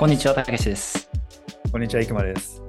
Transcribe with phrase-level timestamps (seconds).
[0.00, 1.10] こんにちは、たけしです。
[1.70, 2.62] こんにちは、いくまです。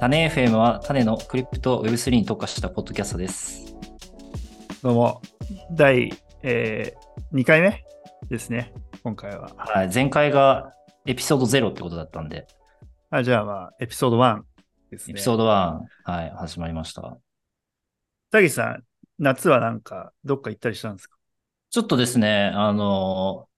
[0.00, 3.74] 種 FM は種のクリプト Web3 に特化したポッドキャストです。
[4.82, 5.20] どうも、
[5.70, 7.84] 第、えー、2回目
[8.30, 8.72] ですね、
[9.04, 9.52] 今回は。
[9.58, 10.72] はい、前回が
[11.04, 12.46] エピソード0ってことだったんで、
[13.10, 14.40] あじゃあまあ、エピソード1
[14.90, 15.12] ですね。
[15.12, 17.18] エピソード1、はい、始まりました。
[18.30, 18.82] たけしさん、
[19.18, 21.18] 夏はなんか、どっか行ったりしたんですか？
[21.68, 23.48] ちょっとですね、あのー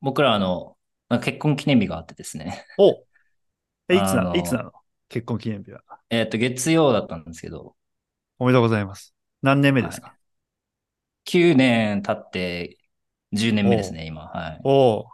[0.00, 0.76] 僕らあの、
[1.22, 3.04] 結婚記念日があってですね、お。
[3.88, 4.34] え、いつなの？
[4.34, 4.72] いつなの？
[5.08, 5.82] 結婚記念日は。
[6.10, 7.76] えっと、月曜だったんですけど、
[8.38, 9.14] おめでとうございます。
[9.42, 10.16] 何年目ですか、
[11.24, 12.78] 9年経って
[13.32, 14.26] 10年目ですね、今。
[14.28, 14.64] はい。
[14.64, 15.06] お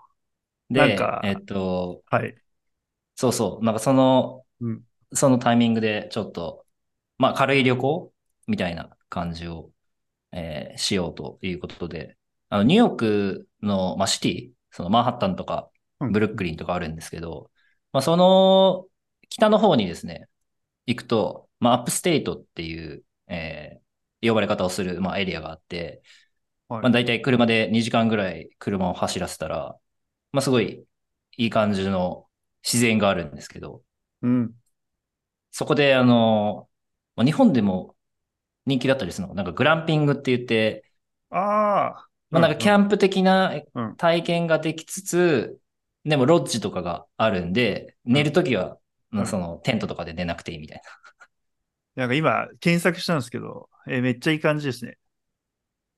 [0.71, 2.37] でか、えっと、はい。
[3.17, 4.85] そうそう、なんかその、うん。
[5.15, 6.67] そのタイミングでちょっと、
[7.19, 8.15] まあ軽い旅行
[8.47, 9.73] みたいな感じを、
[10.33, 12.17] えーしようということで、
[12.51, 17.51] あの、ニューヨークの、まあ、シティ、そのマンハッタンとかうんブルックリンとかあるんですけど、
[17.93, 18.87] まあその
[19.29, 20.29] 北の方にですね、
[20.87, 23.85] 行くと、まあ upstate っていう、えー
[24.27, 26.03] 呼ばれ方をする、まあ、エリアがあって、
[26.69, 29.79] はいまあ大体車で2時間ぐらい車を走らせたら、
[30.33, 30.87] まあすごい
[31.37, 32.29] いい感じの
[32.65, 33.83] 自然があるんですけど、
[34.23, 34.55] うん。
[35.51, 36.69] そこで、あの、
[37.17, 37.97] まあ日本でも
[38.67, 40.85] 人気だったりするのが、なんかグランピングって言って、
[41.31, 42.09] ああ。
[42.31, 45.61] まあなんかキャンプ的なうん体験ができつつ、
[46.05, 48.79] でもロッジとかがあるんで、寝るときは、
[49.13, 50.83] うんまあそのテントとかで寝なくていいみたい
[51.95, 54.99] なんか今、検索したんですけど、えーめっちゃいい感じですね。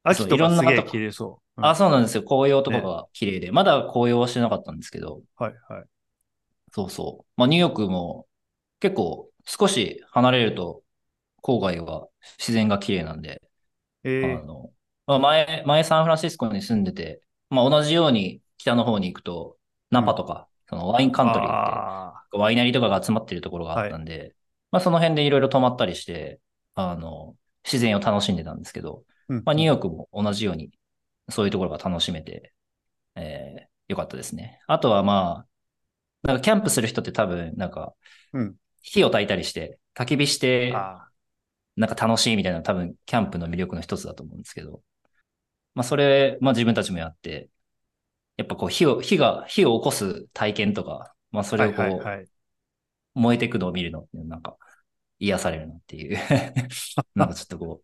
[0.04, 1.60] 秋とかすげえ綺麗そう。
[1.60, 1.70] な。
[1.70, 2.22] あ、そそうなんですよ。
[2.22, 5.88] 紅葉とかが綺麗で、まだ紅葉はしてなかったんですけど、はいはい。
[6.72, 7.32] そうそう。
[7.36, 8.26] まあニューヨークも
[8.80, 10.82] 結構少し離れると
[11.42, 13.42] 郊外は自然が綺麗なんで、
[14.04, 14.72] えーあの、
[15.06, 19.55] まあ、前、前サンフランシスコに住んでて、まあ同じように北の方に行くと、
[19.90, 24.34] ナパとか、そのワインカントリーって、あワイナリーとかが集まってるところがあったんで、
[24.70, 26.40] まあその辺でいろいろ泊まったりして、
[26.74, 29.42] あの、自然を楽しんでたんですけど、ーうん。
[29.44, 30.70] まあニューヨークも同じように、
[31.28, 32.52] そういうところが楽しめて、
[33.14, 34.60] えー、よかったですね。
[34.66, 35.46] あとはま
[36.24, 37.94] あ、なんかキャンプする人って多分、なんか
[38.32, 41.08] うん、火を焚いたりして、焚き火して、あ
[41.76, 44.82] なんか楽しいみたいな多分キャンプの魅力の一つだと思うんですけど、
[45.74, 47.50] まあそれ、まあ自分たちもやって、
[48.36, 52.28] やっぱこう火を、火が、火を起こす体験とか、まあそーれをこう、はいはいはい。
[53.14, 54.56] 燃えていくのを見るのってなんか
[55.18, 56.18] 癒されるなっていう、
[57.14, 57.82] なんかちょっとこ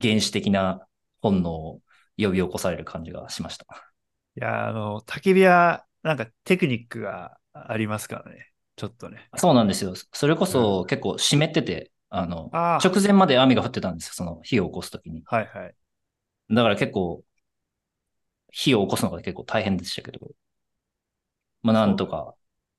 [0.00, 0.86] う、原始的な
[1.20, 1.82] 本能を
[2.16, 3.66] 呼び起こされる感じがしました。
[4.36, 8.52] いや、あの、焚き火は、なんかテクニックがありますからね。
[8.76, 9.28] ちょっとね。
[9.36, 9.94] そうなんですよ。
[10.12, 14.14] それこそ結構湿ってて、あの、あー直前まで雨が降ってたんですよ。
[14.14, 15.24] その火を起こすときに。
[15.24, 15.76] はいはい。
[16.50, 17.24] だから結構、
[18.52, 20.20] 火を起こすのが結構大変でしたけど、
[21.62, 22.34] まあなんとか、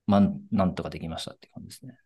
[0.08, 2.00] まあなんとかできましたって感じですね。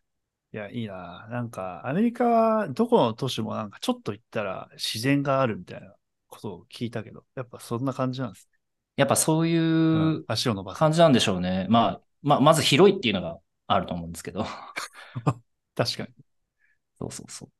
[0.52, 1.26] いや、いいな。
[1.30, 5.94] なんか、アメリカはどこの都市もなんかちょっと行ったら自然があるみたいな
[6.28, 8.48] ことを聞いたけど、やっぱそんな感じなんです
[8.96, 9.56] やっぱそうい
[9.92, 10.16] ね。
[10.18, 10.86] う足を伸ばす。
[10.86, 11.66] 感じなんでしょうね。
[11.70, 14.44] まあ、まあ、まず広いっていうのがあると思うんですけど。
[15.74, 16.14] 確かに。
[16.98, 17.50] そうそうそう。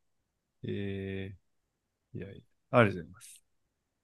[0.64, 1.36] え
[2.14, 2.42] えいやいや、
[2.72, 3.44] ありがとうございます。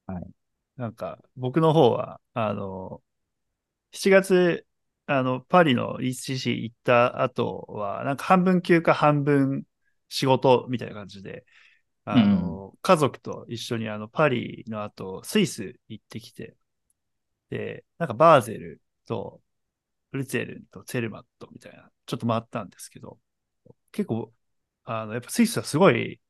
[0.07, 0.38] はい。
[0.79, 3.03] なんか、僕の方は、あの、
[3.93, 4.67] 7月、
[5.07, 9.67] あの、パリの ECC 行った後は、なんか半分休暇半分
[10.11, 11.47] 仕事みたいな感じで、
[12.07, 16.57] あの、家族と一緒にあの、パリの後、スイス行ってきて、
[17.51, 19.43] で、なんかバーゼルと、
[20.13, 23.19] ルツェルンとツェルマットみたいな、ちょっと回ったんですけど、
[23.93, 24.33] 結構、
[24.85, 26.21] あの、やっぱスイスはすごい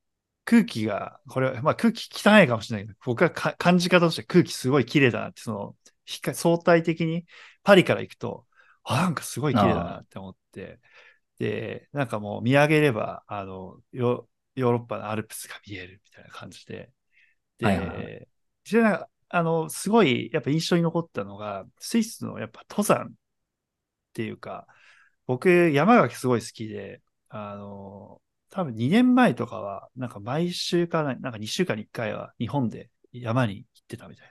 [0.49, 5.77] 空気が、これは、まあ空気汚いかもしれないけど、僕はか感じ方として空気すごい綺麗だなって、その、
[6.07, 7.27] 光相対的に
[7.63, 8.47] パリから行くと、
[8.83, 10.81] あ、なんかすごい綺麗だなって思って、
[11.39, 16.91] で、なんかもう見上げれば、あの、ヨヨーロッパのアルプスが見えるみたいな感じで、
[17.59, 17.87] で、はいはい
[18.83, 23.11] はあの、すごいやっぱ印象に残ったのが、スイスのやっぱ登山っ
[24.15, 24.67] ていうか、
[25.27, 34.27] 僕山がすごい好きで、あの、多分2年前とかは、なんか毎週かな、なんか2週間に1回は日本で山に行ってたみたい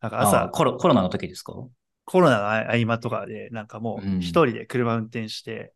[0.00, 0.08] な。
[0.10, 1.54] なんか朝、あコロ、コロナの時ですか？
[2.04, 5.72] コロナの合間とかで、なんかもううん一人で車運転して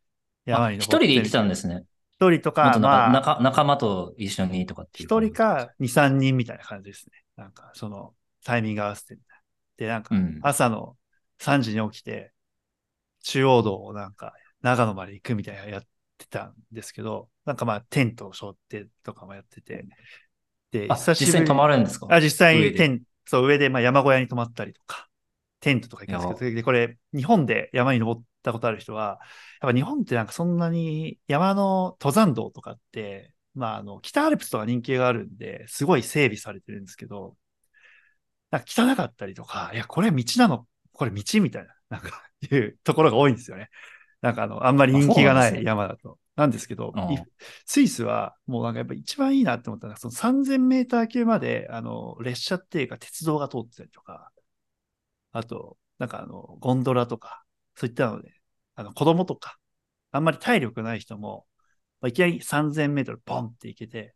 [0.46, 1.74] 山あに登一人で行ってたんですね。
[1.76, 1.84] ね。
[2.14, 7.22] 一人とか、とまあ、仲仲間と一緒にとかっていう一人か二、三人みたいな感じですね。
[7.36, 8.14] なんかその
[8.44, 9.42] タイミング合わせてみたいな。
[9.76, 10.38] で、なんかうん。
[10.42, 10.96] 朝の
[11.38, 12.32] 3時に起きて、
[13.24, 14.32] 中央道をなんか
[14.62, 15.82] 長野まで行くみたいなのやっ
[16.22, 19.86] てたんですけど、なんかまあテントを背負ってとかもやってて、
[20.70, 22.06] で、あ、実際に泊まるんですか？
[22.10, 25.08] あ、実際にテン、そう、上でまあ山小屋に泊まったりとか、
[25.60, 29.20] テントとか行くんですけど、で、これ、日本で山に登ったことある人は、
[29.60, 37.36] やっぱ日本ってなんかそんなに山の登山道とかって、まあ、あの、北アルプスとか人気があるんで、すごい整備されてるんですけど、
[38.50, 40.66] なんか汚かったりとか、いや、これ道なの？
[40.92, 41.22] これ道？
[41.40, 43.68] みたいな、なんか、いうところが多いんですよね。
[44.22, 46.18] なんかあの、あんまり人気がない山だと。
[46.36, 46.98] なんですけど、
[47.66, 54.32] スイスはもうなんかやっぱ一番いいなって思ったのは、その3000メーター級まで、あの、列車っていうか鉄道が通ってたりとか、
[55.32, 58.32] あと、なんかあの、ゴンドラとか、そういったので、
[58.74, 59.58] あの、子供とか、
[60.12, 61.46] あんまり体力ない人も、
[62.00, 64.14] まあ、いきなり3000メートルポンって行けて、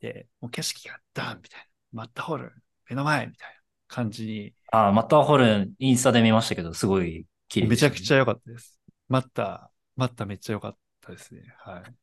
[0.00, 2.52] で、もう景色がダンみたいな、マッターホール
[2.88, 4.54] 目の前みたいな感じに。
[4.72, 8.75] ああ、マッターホールインスタで見ましたけど、すごい綺麗、ね、めちゃくちゃ良かったです。
[9.08, 11.42] マッター、マッターめっちゃ良かったですね。
[11.58, 11.94] はい。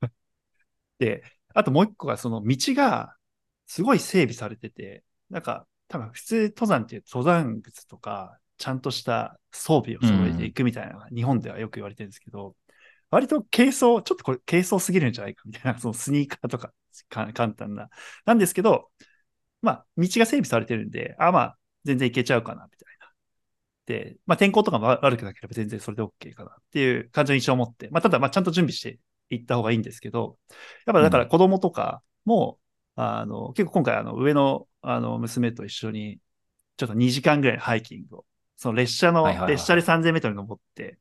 [0.98, 1.22] で、
[1.54, 3.16] あともう一個が、その道が
[3.66, 12.56] すごい整備されてて、なんか、多分普通登山っていう登山靴とか、ちゃんとした装備を揃えていくみたいな、うん、日本ではよく言われてるんですけど、
[13.10, 16.72] 割と軽装、ちょっとこれ軽装すぎるんじゃないかみたいな、そのスニーカーとか
[17.08, 17.88] 簡単な。
[18.24, 18.90] なんですけど、
[19.62, 22.91] まあ、道が整備されてるんで、あ、まあ、全然いけちゃうかな、みたいな。
[22.91, 22.91] で、
[24.26, 28.98] まあ、天候とかも悪くなければ全然それで OK かなっていう感じの印象を持って、まあ、ただ、まあ、ちゃんと準備して
[29.30, 30.36] いった方がいいんですけど、
[30.86, 32.58] やっぱだから子供とかも、
[32.96, 36.18] うん、あの、結構今回、あの、上の、あの、娘と一緒に、
[36.76, 38.24] ちょっと2時間ぐらいハイキングを、
[38.56, 40.98] その列車の、列車で3000メートル登って、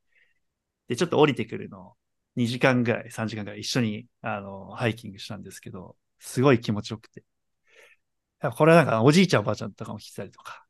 [0.87, 1.93] で、ちょっと降りてくるのを
[2.35, 7.23] 2時間ぐらい、3時間ぐらい一緒に、あの、ハイキングしたんですけど、すごい気持ちよくて。
[8.55, 10.65] これはなんかおじいちゃんおばあちゃんとかも来てたりとか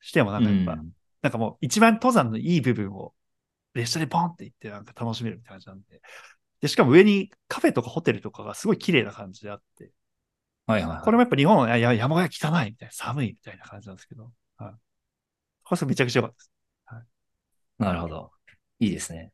[0.00, 0.90] してもなんかやっぱ、うん、
[1.26, 3.12] なんかもう一番登山のいい部分を
[3.74, 6.00] 列車でポンって行ってなんか楽しめるみたいな感じなんで。
[6.60, 9.90] で、しかも上にカフェとかホテルとかがすごい綺麗な感じであって。
[10.66, 14.30] はいはい、はい、これもやっぱ日本は山が汚いみたいな、寒いみたいな感じなんですけど。
[14.56, 14.74] はい。
[15.64, 16.50] これめちゃくちゃ良かったです。
[16.86, 17.04] はい。
[17.78, 18.30] なるほど。
[18.78, 19.32] いいですね。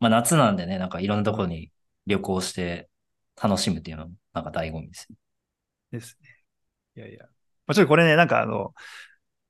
[0.00, 1.70] まあ夏なんでね、なんかいろんなところに
[2.06, 2.88] 旅行して
[3.40, 5.16] 楽しむっていうのもなんか醍醐味ですね。
[5.92, 6.28] ですね。
[6.96, 7.24] いやいや。
[7.66, 8.74] まあ、ちょっとこれね、なんかあの、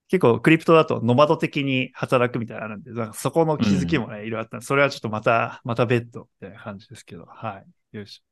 [0.09, 7.63] 結構クリプトだとノマド的に働くみたいなのあるんで、なんかそこの気づきもね、いろいろあったんで、それはちょっとまた、また別途みたいな感じですけど、は
[7.93, 7.97] い。
[7.97, 8.23] よし。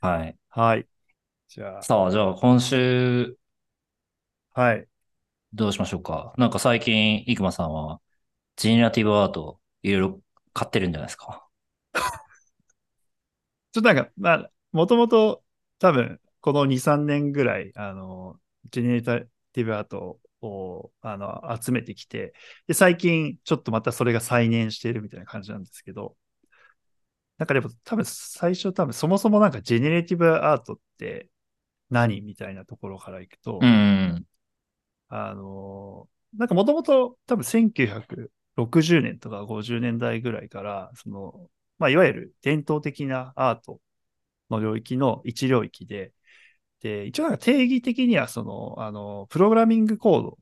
[0.00, 0.36] はい。
[0.50, 0.86] はい。
[1.48, 1.82] じゃあ。
[1.82, 3.36] さあ、じゃあ今週、
[4.54, 4.86] はい。
[5.54, 6.34] どうしましょうか？
[6.36, 8.00] なんか最近、イクマさんは、
[8.56, 10.20] ジェネラティブアート、いろいろ
[10.52, 11.46] 買ってるんじゃないですか？
[13.72, 15.42] ちょっとなんか、まあ、もともと
[15.78, 18.38] 多分、この2、3年ぐらい、あの、
[18.70, 20.20] ジェネレーティブアートを
[21.00, 22.34] あの集めてきて、
[22.66, 26.16] で、最近ちょっとまたそれが再燃しているみたいな感じなんですけど、
[27.38, 31.28] なんかでも多分最初多分そもそもなんかジェネレーティブアートって
[31.90, 34.24] 何みたいなところからいくと、うん、
[35.08, 38.30] あの、なんかもともと多分1960
[39.02, 43.80] 年とか50年代ぐらいから、その、まあ、いわゆる伝統的なアート
[44.50, 46.12] の領域の一領域で、
[46.82, 50.38] で、一応なんか定義的には、その、あの、プログラミングコード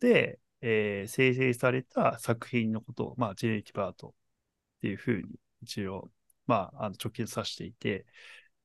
[0.00, 4.12] で、えー、生成された作品のことを、まあ、ジェネリティブアートっ
[4.82, 6.10] ていうふうに一応、
[6.46, 8.04] まあ、あの直結させていて、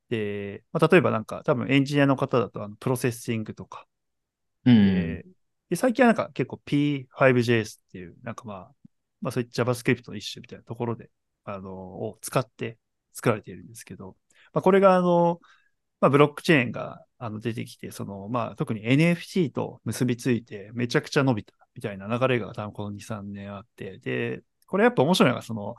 [0.09, 3.87] で、まあ、例えばなんか、多分エンジニアの方だと、あの、プロセッシングとか、
[4.65, 5.23] うん、
[5.69, 8.71] で最近はなんか結構 P5JS っていう、なんかまあ、
[9.21, 11.09] まあそういった JavaScript の一種みたいなところで、
[11.45, 12.77] あの、を使って
[13.13, 14.17] 作られているんですけど、
[14.53, 15.39] まあこれがあの、
[16.01, 25.75] まあ、ブロックチェーンがあの出てきて、その、まあ、特に NFT と結びついてめちゃくちゃ伸びたみたいな流れが多分この2、3年あって、で、これやっぱ面白いのが、その、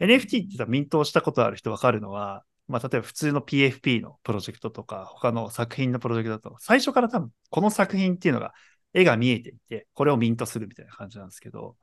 [0.00, 8.52] NFT ってミントをしたことある人わかるのは、まあ、例えば普通の PFP のプロジェクトとか、他の作品のプロジェクトだと、最初から多分この作品っていうのが、
[8.94, 11.76] 絵が見えていて、これをミントするみたいな感じなんですけど、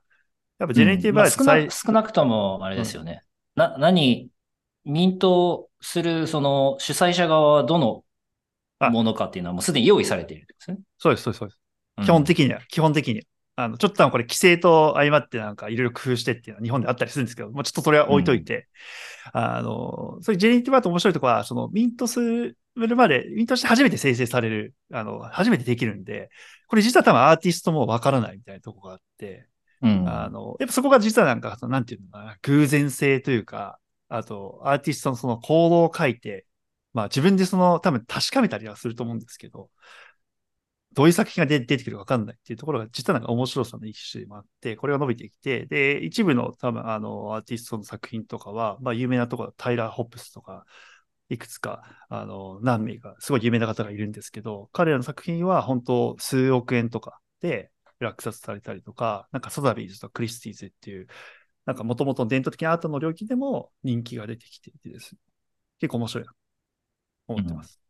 [0.58, 3.22] やっぱジェネティブアート、まあ、少なくともあれですよね。
[3.56, 4.30] うん、な、何、
[4.84, 8.04] ミントするその主催者側はどの
[8.80, 10.78] ものかっていうのはもうすでに用意されているんですね。
[10.98, 11.60] そうです、そうです、そうです。
[12.04, 13.24] 基本的には、基本的には。
[13.58, 18.68] あの、ちょっとこれ規制と相まってなんかいろいろ工夫してっていうのは日本であったりするんですけど、もうちょっとそれは置いといて、
[19.34, 22.56] うん、あの、そういうジェネリティブアート面白いところは、そのミントする
[22.96, 26.28] まで、ミントして初めて生成される、あの、初めてできるんで、
[26.68, 29.46] これ実は多分アーティストもわからないみたいなとこがあって、
[29.80, 33.78] うん、あの、やっぱそこが実はなんか、なんていうのかな、偶然性というか、
[34.08, 36.45] あと、アーティストのその行動を書いて、
[36.96, 39.68] まあ自分でその多分確かめたりはすると思うんですけど、
[40.94, 50.64] どういう作品が出てくるかわかんないっていうところが実はなんか面白さの一種でもあって、これが伸びてきて、で、一部の多分あのアーティストの作品とかは、まあ有名なところ、タイラー・ホップスとか、
[51.28, 61.08] いくつか、あの、何名か、すごい有名な方がいるんですけど、彼らの作品は本当数億円とかで、落札されたりとか、なんかソザビーズとクリスティーズっていう、
[61.66, 65.20] なんかもともと伝統的なアートの領域でも人気が出てきていてですね、
[65.80, 66.32] 結構面白いな。
[67.26, 67.80] 思ってます。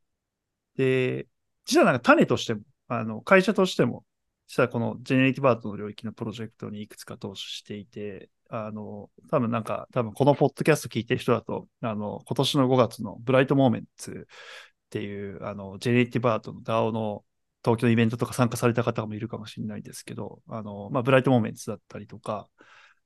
[0.77, 1.27] で、
[1.65, 4.05] 実はなんか種としても、あの、会社としても、
[4.49, 17.25] 実はこのジェネレティブアートの領域のプロジェクトにいくつか投資していて、あの、多分なんか、多分このポッドキャスト聞いてる人だと、あの、今年の5月のブライトモーメンツっていう、あの、ジェネレティブアートの DAO の
[17.65, 22.49] 東京のイベントとか参加された方もいるかもしれないですけど、あの、まあ、ブライトモーメンツだったりとか、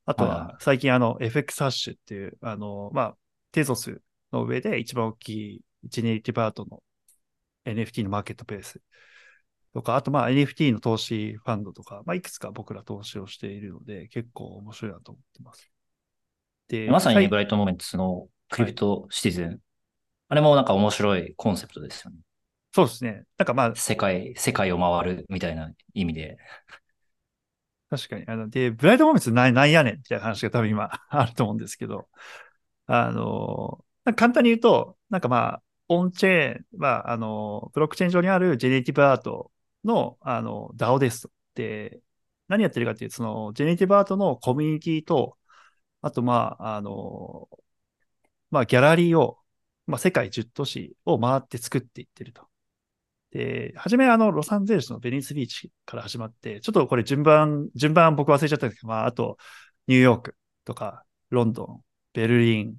[0.05, 3.17] あとは最近あの、FX ハッシュっていう、あの、まあ、
[3.53, 6.83] テゾスの上で一番大きいジェネレーティブアートの
[7.65, 8.81] NFT のマーケットプレイス
[9.75, 15.71] とか、あとまあ NFT の投資ファンドとか、まあいくつか僕ら投資をしているので、結構面白いなと思ってます。
[16.69, 19.59] で、まさにブライトモーメントのクリプトシティズン。
[20.29, 22.19] あれもなんか面白いコンセプトですよね。
[22.73, 23.25] そうですね。
[23.37, 26.39] なんかまあ、世界、世界を回るみたいな意味で。
[27.91, 28.25] 確かに。
[28.29, 32.09] あの、で、ブライトモーメンツなんなんやねんっていう話が多分今 あると思うんですけど、
[32.87, 33.85] あの、
[34.17, 39.51] 簡単に言うと、なんかまあ、オンチェーン、まあ、あの、ブロックチェーン上にあるジェネティブアート
[39.85, 41.29] の、あの、DAO です。
[41.55, 42.01] で、
[42.47, 45.37] 何やってるかっていうと、その、ジェネティブアートのコミュニティと、
[46.03, 47.49] あとまあ、あの、
[48.51, 49.39] まあ、ギャラリーを、
[49.89, 52.49] まあ、世界10都市を回って作っていってると。
[53.33, 59.39] で、初めあの、ロサンゼルスのベニスビーチから始まって、ちょっとこれ順番、順番僕忘れちゃったんですけど、まあ、あと、
[59.89, 62.77] ニューヨークとか、ロンドン、ベルリン、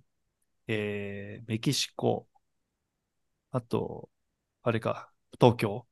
[0.68, 2.27] えー、メキシコ、
[3.51, 4.10] あと、
[4.63, 5.86] あれか、東京。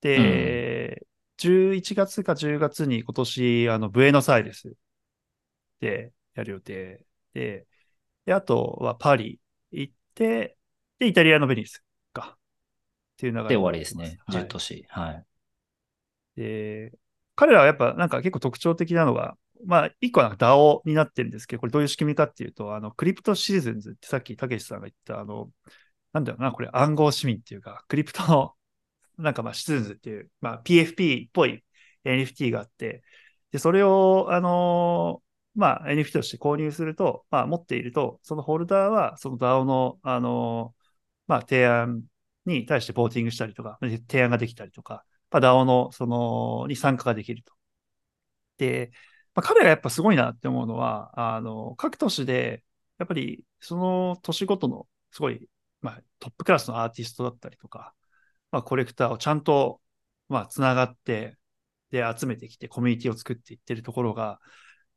[0.00, 4.74] で、11月か10月に今年、あの、ブエノスアイレス
[5.80, 7.66] でやる予定で、
[8.24, 10.56] で、あとはパリ行って、
[10.98, 12.36] で、イタリアのベニスか。
[12.36, 14.18] っていう流れで終わりですね。
[14.26, 14.84] はい10都市。
[14.88, 15.26] はい。
[16.36, 16.92] で、
[17.34, 25.50] 彼らはやっぱなんか結構特徴的なのが、まあ、一個はなんか DAO になってるんですけど、これどういう仕組みかっていうと、あの、クリプトシーズンズってさっきたけしさんが言った、あの、
[26.12, 28.54] なんだろうな、これ暗号市民っていうか、クリプトの、
[29.18, 31.64] なんかまあ、シズンズっていう、まあ、PFP っぽい
[32.04, 33.02] NFT があって、
[33.50, 35.22] で、それを、あの
[35.54, 40.74] まあ、NFT として購入すると、まあ、持っていると、そのホルダーは、その DAO の、あの
[41.26, 42.04] まあ、提案
[42.46, 47.54] に対してボーティングしたりとか、提案ができたりとか、まあ、DAO の、その、に参加ができると。
[48.58, 48.90] で、
[49.34, 52.64] まあ、彼らやっぱすごいなって思うのは、あの、各都市で、
[52.98, 55.48] やっぱり、その都市ごとの、すごい、
[55.80, 57.94] まあ、トップクラスのアーティストだったりとか、
[58.50, 59.80] まあ、コレクターをちゃんと、
[60.28, 61.36] まあ、つながって、
[61.90, 64.40] で、集めてきて、コミュニティを作っていってるところが、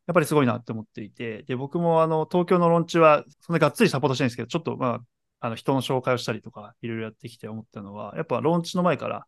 [0.08, 5.02] やっぱりすごいなって思っていて、で、僕もあの、東京のローンチは、そんながっつりサポートしてないんですけど、ちょっとまあ、
[5.42, 9.28] あの、人の紹介をしたりとか、いろいろやってきて思ったのは、やっぱローンチの前から、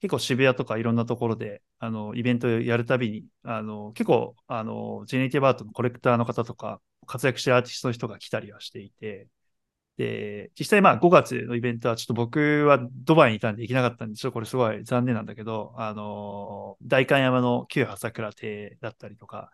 [0.00, 9.28] 結構渋谷とかいろんなところで、あの、イベントやるたびに、あの、結構、あの、ジェネリティブアートのコレクターの方とか、活躍してるアーティストの人が来たりはしていて、
[9.96, 19.50] で、実際まあ5月のイベントはちょっと僕はドバイにいたんで行けなかったんで、ちょっとこれすごい残念なんだけど、あの、代官山の旧朝倉邸だったりとか、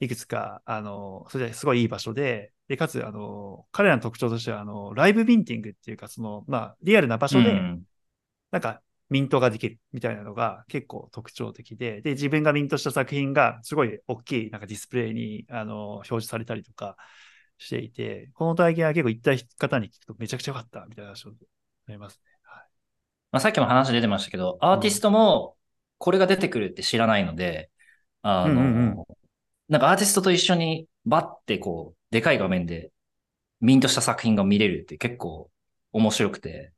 [0.00, 7.82] いくつか、あの、それですごいいい場所で、で、かつ、あの、彼らの特徴としては、あの、ライブミンティングっていうか、その、まあ、リアルな場所で、うん
[8.50, 16.96] なんか、ミントができるみたいなのが結構特徴的で、で、自分がミントした作品がすごい大きいなんかディスプレイにあの表示されたりとか
[17.60, 21.36] していて、この体験は結構行った方に聞くとめちゃくちゃ良かったみたいな話をな
[21.88, 22.32] りますね。
[22.42, 22.64] はい、
[23.32, 25.56] まあ、さっきも話出てましたけど、アーティストも
[25.98, 27.70] これが出てくるって知らないので、
[28.22, 29.04] あの、うんうんうん
[29.68, 32.90] なんかアーティストと一緒にバッてこう、でかい画面で
[33.60, 35.48] ミントした作品が見れるって結構
[35.92, 36.72] 面白くて、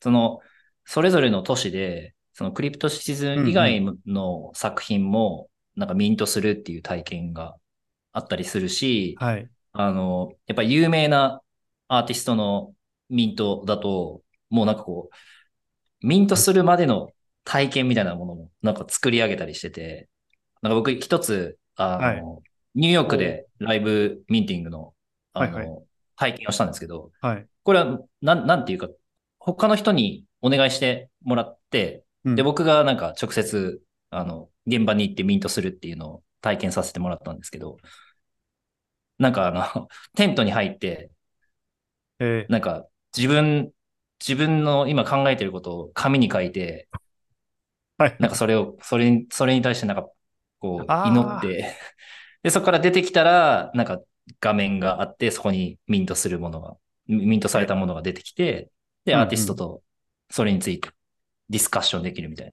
[0.00, 0.40] その、
[0.86, 7.56] それぞれの都市で、そのクリプトシチズン以外の作品もなんかミントするっていう体験が
[8.12, 9.48] あったりするし、はい。
[9.72, 11.42] あの、やっぱり有名な
[11.88, 12.74] アーティストの
[13.08, 17.10] ミントだと、もうなんかこう、ミントするまでの
[17.44, 20.08] 体験みたいなものもなんか作り上げたりしてて、
[20.62, 22.22] なんか僕一つ、あの、はい。
[22.74, 24.94] ニューヨークでライブミンティングの、
[25.32, 25.82] あの、はいは
[26.16, 27.46] 体験をしたんですけど、はい。
[27.62, 28.88] これは、なん、なんていうか、
[29.38, 32.34] 他の人にお願いしてもらって、うん。
[32.34, 37.78] で、僕がなんか直接、あの、現場に行ってミントするっていうのを体験させてもらったんですけど、
[39.18, 41.10] なんかあの、 テントに入って、
[42.20, 43.72] えーなんか自分、
[44.20, 46.88] 自分の今考えてることを紙に書いて、
[47.98, 48.18] はい。
[48.18, 50.08] なんかそれを、それに、それに対してなんか、
[50.58, 51.76] こう、祈って、
[52.42, 54.00] で、そこから出てきたら、なんか
[54.40, 58.70] 画面があって、そこにミントするものが、ミミントされたものが出てきて、
[59.04, 59.82] で、うんうんアーティストと
[60.30, 60.90] それについて
[61.50, 62.52] ディスカッションできるみたい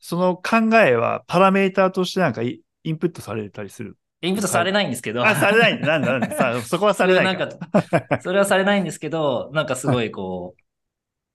[0.00, 3.96] その考えはパラメーターとしてなんかイインプットされたりする。
[4.20, 5.24] インプットされないんですけど。
[5.24, 5.80] あ、されない。
[5.80, 6.36] なんだなんだ。
[6.36, 7.46] さそこはされないか。
[7.46, 7.58] なん
[8.08, 10.62] か、それはされないんですけど、なんかすごいこう、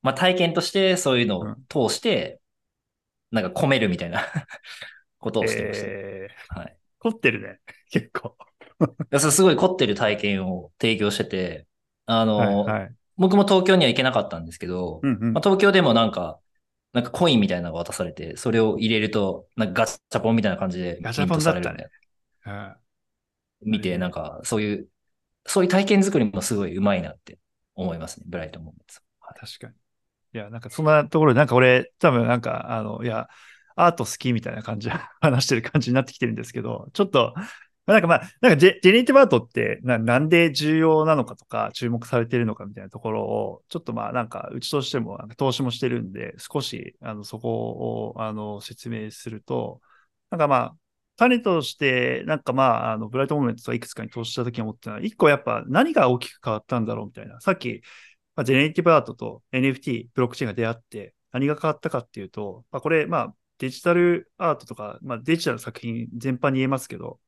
[0.02, 2.42] まあ体験としてそういうのを通して、
[3.32, 4.26] なんか込めるみたいな
[5.20, 5.88] ことをしてました。
[5.88, 6.78] えー、はい。
[7.00, 7.60] 凝ってるね。
[7.90, 8.36] 結構。
[8.82, 11.68] いやそれすごい凝ってる体験を提供してて、
[12.06, 12.96] あの、はい、はい。
[13.18, 16.40] 僕も東京には行けなかったんですけど、うんうんまあ、東京でもなんか、
[16.92, 21.88] なんかコインみたいなのが渡されて、それを入れると、なんかガチャポンみたいな感じでガチャポンだったね
[23.62, 24.90] 見て、なんかそういう、
[25.46, 27.40] そういう体験作りもすごい上手いなって
[27.76, 29.02] 思いますね、ブライトモーメンツ。
[29.20, 29.74] はい確かに。
[30.34, 33.30] いや、なんかそんなところで、なんか俺、多分なんか、あの、いや、
[33.76, 37.34] アート好きみたいな感じで 話してる感じになってきてるんですけど、ちょっと、
[37.86, 49.82] まあなんかまあ、なんかジェジェネリティブアートってななんで重要なのかとか、注目されているのかみたいなところを、ちょっとまあなんか、うちとしてもなんか投資もしてるんで、少し、あの、そこを、あの、説明すると、
[50.32, 50.76] なんかまあ、
[51.16, 57.40] 種として、なんかまあ、あの、ブライトモーメントとかいくつかに投資した時に思ったのは、一個やっぱ何が大きく変わったんだろうみたいな。
[57.42, 57.82] さっき、
[58.36, 67.20] まあ、ジェネリティブアートと NFT、ブロックチェーンが出会って、何が変わったかっていうと、まあ、これ、まあ、デジタルアートとか、まあ、デジタルの作品全般に言えますけど、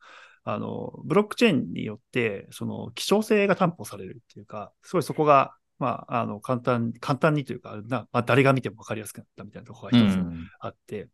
[0.43, 11.09] あの、ブロックチェーンによって、その、希少性が担保されるっていうか、すごいそこが、まあ、あの、簡単、簡単にというか、なまあ、誰が見ても分かりやすくなったみたいなところが一つうんあって、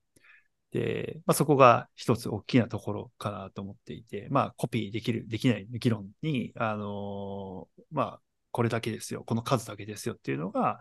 [0.71, 10.79] で、まあ、そこが一つ大きなところかなと思っていて、まあ、コピーできる、できない議論に、あのーまあ、これだけですよ、この数だけですよっていうのが、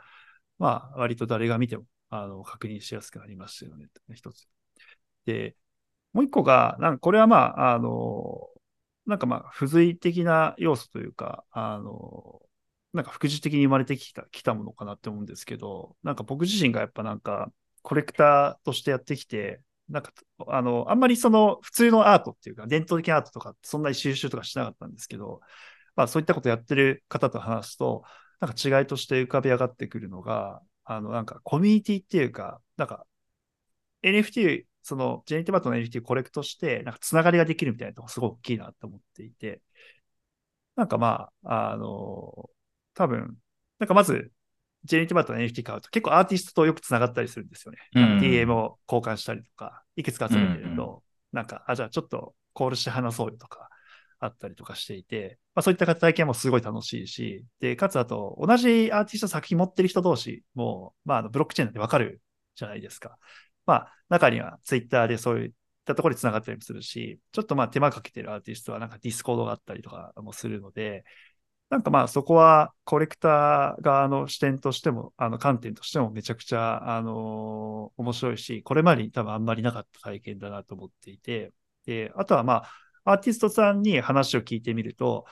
[0.59, 4.49] まあ、割と誰が見ても、あの、確認しやすくなりましたよね、一つ。
[5.27, 5.57] で、
[6.13, 8.49] もう一個が、なんかこれはまあ、あの、
[9.07, 12.41] なんかまあ、付随的な要素というか、あの、
[12.93, 20.13] なんか副次的に生まれてきた、きたものかなって思うんですけど、なんか僕自身がやっぱなんか、コレクターとしてやってきて、なんか、
[20.49, 25.41] あの、あんまりその普通のアートっていうか、伝統的なアートとか、そんなに収集とかしなかったんですけど、
[25.97, 28.05] まあそういったことやってる方と話すと、
[28.41, 33.07] なんか違いとして浮かび上がってくるのが、あの、なんかコミュニティっていうか、なんか
[34.03, 39.63] NFT、そのジェネティバートの NFT をコレクトして、なんかつながりができるみたいなとこすごく大きいなと思っていて、
[40.77, 42.51] なんかまあ、あの、
[42.95, 43.39] 多分、
[43.79, 44.33] なんかまず、
[44.85, 47.79] ジェネティバートの NFT 買うと結構アーティストとよくつながったりするんですよね。
[47.95, 53.69] うん DM を交換したりとか、いくつか集めてると、うんなんか、あ、じゃあちょっとコールして話そうよとか、
[54.19, 62.21] あったりとかしていて、まあそういった体験もすごい楽しいし、で、かつあと、同じアーティスト作品持ってる人同士も、まああのブロックチェーンでわかる
[62.55, 63.19] じゃないですか。
[63.67, 65.51] まあ中にはツイッターでそういっ
[65.87, 71.05] たところにつながったりもするし、ちょっとまあ手間かけてるアーティストはなんかディスコードがあったりとかもするので、
[71.71, 81.53] なんかまあそこはコレクター側の視点としても、あの観点としてもめちゃくちゃ、あの面白いし、これまでに多分あんまりなかった体験だなと思っていて、
[81.87, 82.65] で、あとはま
[83.05, 85.27] あ、アーティストさんに話を聞いてみると、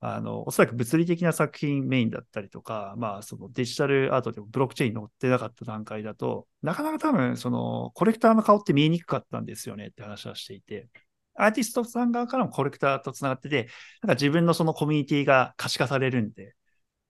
[0.00, 10.88] あの、おそらく物理的な作品メインだったりとか、まあ、そのデジタルアートでもブロックチェーンに載ってなかった段階だと、なかなか多分、その、コレクターの顔って見えにくかったんですよねって話はしていて、
[11.34, 13.68] アーティストさん側からもコレクターとつながってて、
[14.02, 16.54] なんか自分のそのコミュニティが可視化されるんで、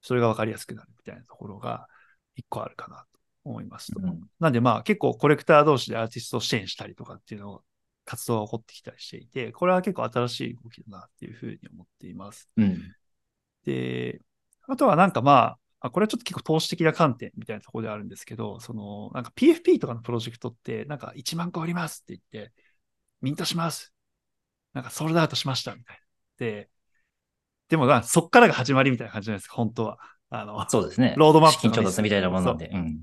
[0.01, 1.87] それがわかりやすくなるみたいなところが
[2.37, 4.01] 一個あるかなと思いますと。
[4.01, 7.63] うんなんでまあ結構コレクター同士でアーティストを支援したりとかっていうのを
[8.05, 12.49] 活動が起こってきたりしていて、これは結構新しい動きだなっていうふうに思っています。
[12.57, 12.81] うん。
[13.65, 14.21] で、
[14.67, 22.53] あとはなんかまあ、あこれはちょっと結構投資的な観点みたいなところであるんですけど、その、なんか PFP とかのプロジェクトって、なんか1万個売りますって言って、
[23.21, 23.93] ミントします。
[24.75, 26.47] なんかソールドアウトしましたみたいな。
[26.47, 26.69] で、
[27.69, 29.99] でもまあそっからが始まりみたいな感じじゃないですか、本当は。
[30.31, 31.15] あの、そうですね。
[31.17, 32.71] ロードマップ資金調達みたいなものなんで。
[32.73, 33.01] うん。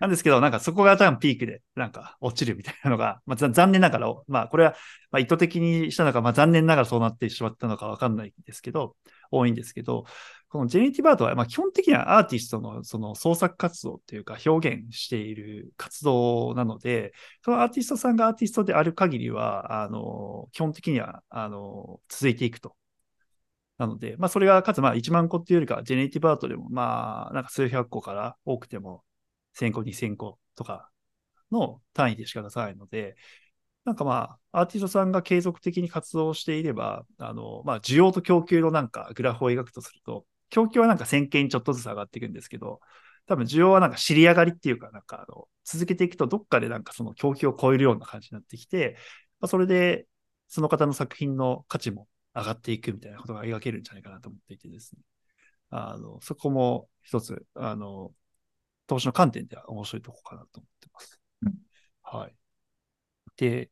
[0.00, 4.74] なんですけど、なんかそこが多分ピークで、なんか落ちるみたいなのが、まあ、残念ながら、まあこれは
[5.10, 8.96] ま意図的にしたのか、まあ残念ながらそうなってしまったのかわかんないんですけど、
[9.30, 10.04] 多いんですけど、
[10.48, 17.12] このジェネティブアートは、まあ基本的にはアーティストのその創作活動っていうか表現している活動なので、
[17.44, 22.76] そのアーティストさんがアーティストである限りは、あの、基本的には、あの、続いていくと。
[23.78, 29.04] なので、まあそれがかつまあ1万個っていうよりか、ジェネティブアートでもまあなんか数百個から多くても
[29.56, 30.90] 1000個、2000個とか
[31.50, 33.16] の単位でしか出さないので、
[33.84, 42.80] なんかまあ、アーティストさんが継続的に活動していれば、あの、まあ、需要と供給のなんかグラフを描くとすると、供給はなんか1000件ちょっとずつ上がっていくんですけど、
[43.26, 48.96] 多分需要はなんか知り上がりっていうか、なんかあの、続けていくとどっかでなんかその供給を超えるような感じになってきて、
[49.40, 50.06] まあ、それで
[50.48, 55.02] その方の作品の価値も上がっていくみたいなことが描けるんじゃないかなと思っていてですね。
[55.70, 58.12] あの、そこも一つ、あの、
[58.86, 61.20] 投資の観点では面白いとこかなと思ってます。
[61.42, 61.54] うん
[62.02, 62.36] はい。
[63.36, 63.70] で、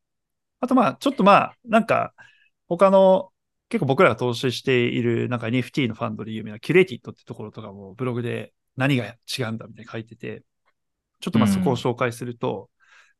[0.61, 2.15] あとまあ、ちょっとまあ、なんか、
[2.69, 3.31] 他の、
[3.69, 10.43] 結構僕らが投資している、なんか NFT のファンドで有名なキュレーティットってところとかもブログで何が違うんだみたいに書いてて、
[11.21, 12.71] ちょっとまあそこを紹介すると、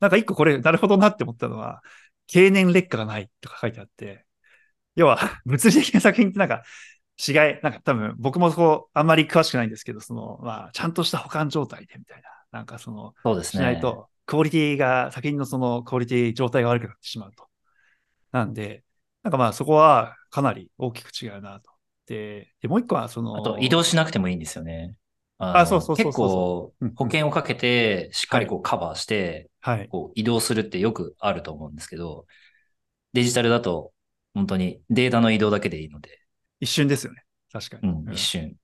[0.01, 1.83] なんか一個これ、なるほどなって思ったのは、
[2.27, 4.27] 経年劣化がないとか書いてあって、
[4.97, 6.63] 要は、物理的な作品ってなんか、
[7.17, 13.65] 違い、なんか多分僕もそこあんまり詳しくないんですけど、その、まあ、ちゃんとした保管状態でみたいな、なんかその、しそうですね。
[13.65, 17.49] ないと、クオリティが、作品のそのクオリティ状態が悪くなってしまうと。
[18.33, 18.85] なんで、
[19.23, 21.71] なんかまあそこはかなり大きく違うなと。
[22.07, 24.97] で、でもう一個はその、あと移動しなくてもいいんですよね。
[25.39, 29.89] ああそうそうそうそう結構うん保険をかけて、しっかりこうカバーして、はい。
[29.89, 32.27] こう移動するってよくあると思うんですけど、
[33.13, 33.93] デジタルだと
[34.35, 36.21] 本当にデータの移動だけでいいので、
[36.61, 37.25] 一瞬ですよね。
[37.53, 37.83] 確かに。
[37.89, 38.57] うん、うん一瞬。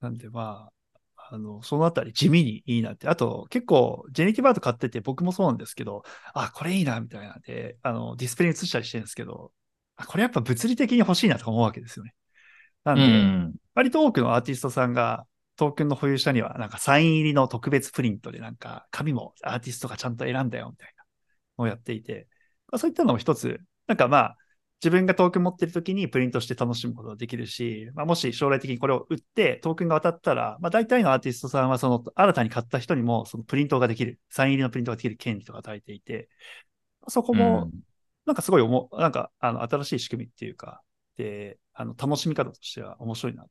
[0.00, 0.70] なんでま
[1.16, 3.08] あ、あの、そのあたり地味にいいなって。
[3.08, 6.02] あと、結構、ジェネティブアート買ってて、僕もそうなんですけど、
[6.34, 9.52] あ、これいいな、みたいなんで、あの、ディスプレイに映したりしてるんですけど、
[9.96, 12.14] あこれやっぱ物理的に欲しいなとか思うわけですよね。
[12.84, 13.54] なんうで、ん。
[13.74, 21.04] 割と多くのアーティストさんが、トークンの保有者には、なんかサイン入りの特別プリントで、なんか紙もアーティストがちゃんと選んだよ、みたいな
[21.58, 22.28] のをやっていて、
[22.70, 24.38] まあ、そういったのも一つ、なんかまあ、
[24.82, 36.28] 自分がトークン持ってる時にプリントして楽しむことができるし、まあ、もし将来的にこれを売ってトークンが渡ったら、まあ、大体のアーティストさんはその新たに買った人にもそのプリントができる、サイン入りのプリントができる権利とか与えていて、
[37.08, 37.88] そこもうん
[38.28, 40.82] なんかすごい思う、なんかあの新しい仕組みっていうか、
[41.16, 43.48] で、あの楽しみ方としては面白いなと。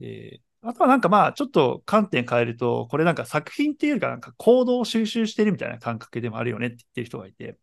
[0.00, 7.58] で、あとはなんかまあちょっと観点変えると、これなんか作品っていうよりかなんか行動を収集してるみたいな感覚でもあるよねって言ってる人がいて、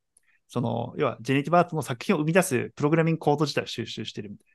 [0.47, 4.47] その、要はジェネティブアートの作品を生み出すプログラミングコード自体を収集してるみたい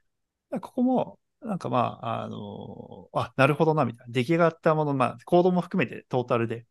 [0.51, 0.61] な。
[0.61, 4.13] ここも、なんかまあ、あの、あ、なるほどな、みたいな。
[4.13, 6.67] 出来上がったもの、まあ、コードも含めてトータルで、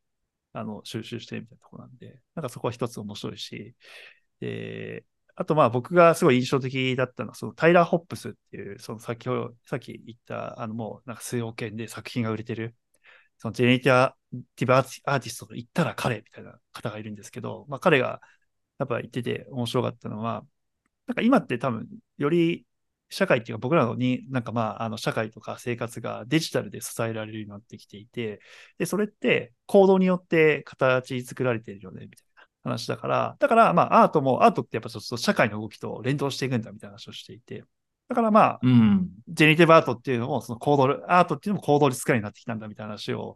[0.53, 3.75] あの、収集してるみたいなとこなんで、なんかそこは一つ面白いし、
[4.39, 12.75] で、あとまあ僕がすごい印象的だったのは、そのタイラー・ホップスっていう、その先ほど、さっき言った、あのもうなんか数億円で作品が売れてる、
[13.37, 18.19] そのジェネティブアーティストと言ったら彼みたいな方がいるんですけど、まあ彼が
[18.79, 20.45] やっぱ言ってて面白かったのは、
[21.07, 21.87] なんか今って多分
[22.17, 22.65] より
[23.09, 28.41] 社会っていうか僕らのに、なんかまああの社会とか生活がデジタルで支えられるようになってきていて、
[28.77, 37.63] で、それって行動によって形作られているよね、みたいな話だから、だからまあアートも、アートってやっぱちょっと社会の動きと連動していくんだみたいな話をしていて、
[38.09, 39.09] だからまあ、うん。
[39.27, 43.35] ジェネティブアートっていうのも、その行動、アートっていうのも行動率使いになってきたんだみたいな話を、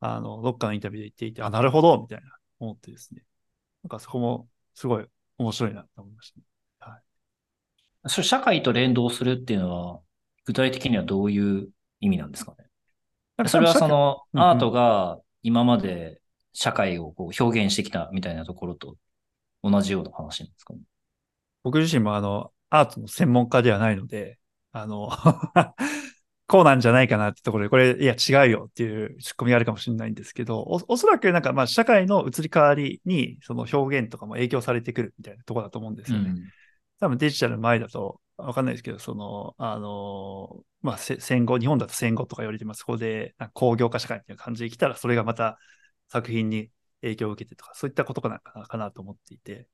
[0.00, 3.22] あの、どっかのインタビューで言っていて、あ、なるほど、みたいな思ってですね。
[3.82, 5.06] なんかそこもすごい
[5.38, 6.44] 面白いなと思いましたね。
[8.08, 10.00] それ社会と連動するっていうのは、
[10.44, 12.54] 具体的にはどういう意味なんですか
[13.36, 13.48] ね？
[13.48, 16.20] それはそのアートが今まで
[16.52, 18.94] 社会をこう表現してきたみたいなところと
[19.64, 20.80] 同じような話なんですかね？
[21.64, 24.38] 僕自身もあの、アートの専門家ではないので、
[24.70, 25.10] あの、
[26.48, 36.30] こうなんじゃないかなってところで、これ、いや、違うよっていうツッコミがあるかもしれないんですけど、おおそらくなんかまあ社会の移り変わりに、その表現とかも影響されてくるみたいなところだと思うんですよね。
[37.00, 42.80] 多分デジタルの前だと、わかんないですけど、その、あの、まあ、せ戦後、日本だと戦後とか言われてます。
[42.80, 45.58] そこで、工業化社会っていう感じで来たら、それがまた
[46.08, 49.66] 作品に影響を受けてとか、そういったことかなかなと思っていて、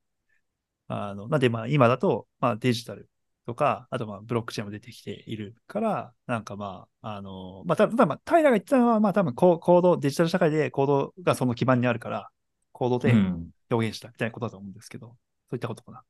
[0.88, 3.08] あの、なんでまあ、今だと、まあ、デジタル
[3.46, 12.28] とか、あとまあ、ブロックチェーンも出てきているから、なんかまあ、あの、まあ、ただ、まあ、平が言ってたのは、まあ、多分こう、行動、デジタル社会で行動がその基盤にあるから、
[12.72, 13.50] 行動でうん。
[13.70, 15.14] 表現したみたいなことだと思うんですけど、そ
[15.52, 16.05] ういったことかな。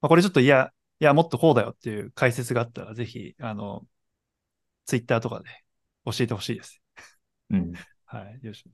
[0.00, 3.86] まあ、これちょっといや、いや、もっとこうだよっていう解説があったら、ぜひ、あの、
[4.86, 5.46] ツイッターとかで
[6.04, 6.80] 教えてほしいです。
[7.50, 7.72] うん。
[8.06, 8.32] はい。
[8.34, 8.70] よろしく。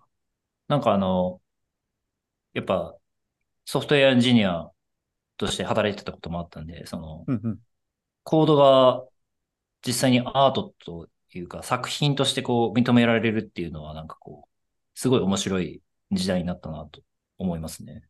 [0.69, 1.41] なんかあの、
[2.53, 2.97] やっぱ
[3.65, 4.71] ソフトウェアエンジニア
[5.37, 7.59] として働いてたこともあったんで、その、うんうん。
[8.23, 9.05] コードが
[9.87, 17.03] 実際にアートというか作品としてこう認められるっていうのはなんかこう、すごい面白い時代になったなと
[17.39, 18.03] 思いますね。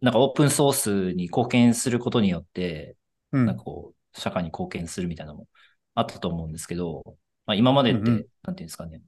[0.00, 2.96] なんかオープンソースに貢献することによって、
[3.32, 5.48] うんなんかこう、社会に貢献するみたいなのも
[5.94, 7.02] あったと思うんですけど、
[7.46, 9.02] まあ、今までって、うんうんなんていうんですかね。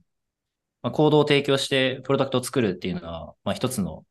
[0.83, 4.05] まあ、コードを提供してプロダクトを作るっていうのは、まあ、一つの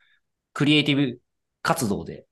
[0.52, 1.20] クリエイティブ
[1.62, 2.26] 活動で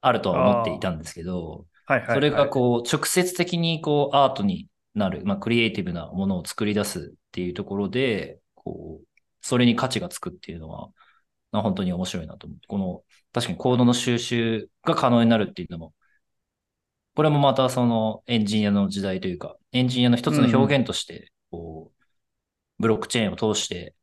[0.00, 2.16] あるとは思っていたんですけど、はいはい、はい。
[2.16, 9.06] それがこう、直接的にこう、アートになる、まあ、クリエイティブなものを作り出すっていうところで、こう、
[9.40, 10.88] それに価値がつくっていうのは、
[11.52, 15.94] まあ本当に面白いなと思って、この、確かにコードの収集が可能になるっていうのも、
[17.14, 22.04] これもまたそのエンジニアの時代というか、エンジニアの一つの表現として、こう、
[22.78, 23.94] ブロックチェーンを通して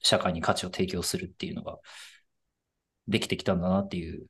[0.00, 1.78] 社会に価値を提供するっていうのが
[3.06, 4.26] できてきたんだなっていう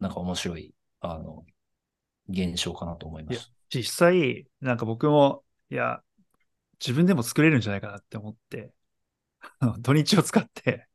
[0.00, 1.44] なんか面白い、あの、
[2.28, 3.52] 現象かなと思います。
[3.70, 6.02] 実際、なんか僕も、いや、
[6.80, 8.72] 自分でも作れるんじゃないかなって思って、
[9.80, 10.86] 土日を使って、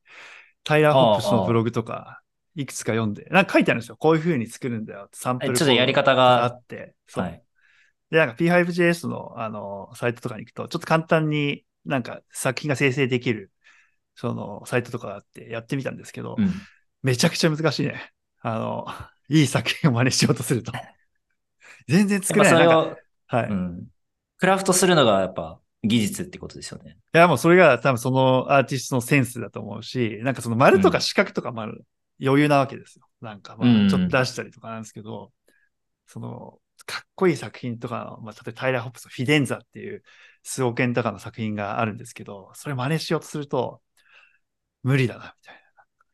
[0.63, 2.21] タイラー・ホップスのブログとか、
[2.55, 3.97] いくつか読んで、なんか書いてあるんですよ。
[3.97, 5.09] こういう風に作るんだよ。
[5.13, 6.95] サンプルえちょっとやり方あが、って。
[7.13, 7.43] はい。
[8.09, 13.51] で、なんか P5JS の、あの、サイトとかに行くと、ちょっと簡単になんか作品が生成できる、
[14.15, 16.51] その、サイトとかがあってやってみたんですけど、うん。
[17.03, 18.11] めちゃくちゃ難しいね。
[18.41, 18.85] あの、
[19.29, 20.71] いい作品を真似しようとすると。
[21.87, 22.53] 全然作れない。
[22.53, 22.95] それを、
[23.27, 23.49] かはい。
[23.49, 23.87] いうん。
[24.37, 26.97] クラフトするのがやっぱ技術ってことですよね。
[27.13, 31.85] や、もうそれが多分そのアーティストのセンスだと思うし、なんかその丸とか四角とかもある
[32.21, 33.05] 余裕なわけですよ。
[33.21, 35.31] なんかまうんあちょっと出したりとかなんですけど、
[36.07, 40.03] その、かっこいい作品とかの、まあ、例えばタイラー・ホップスのフィデンザっていう
[40.43, 43.81] 数億円とかの作品があるんですけど、それ真似しようとすると、
[44.83, 45.60] 無理だな、みたいな。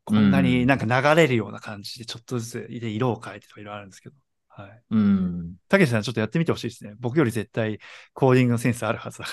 [0.08, 4.16] こんなになんか流れるような感じで、ちょっとずつで色を変えてとかいろいろあるんですけど。
[4.48, 4.82] はい。
[4.92, 5.56] うん。
[5.68, 6.94] たけしさんちょっとやってみてほしいですね。
[6.98, 7.80] 僕より絶対
[8.14, 9.32] コーディングのセンスあるはずだか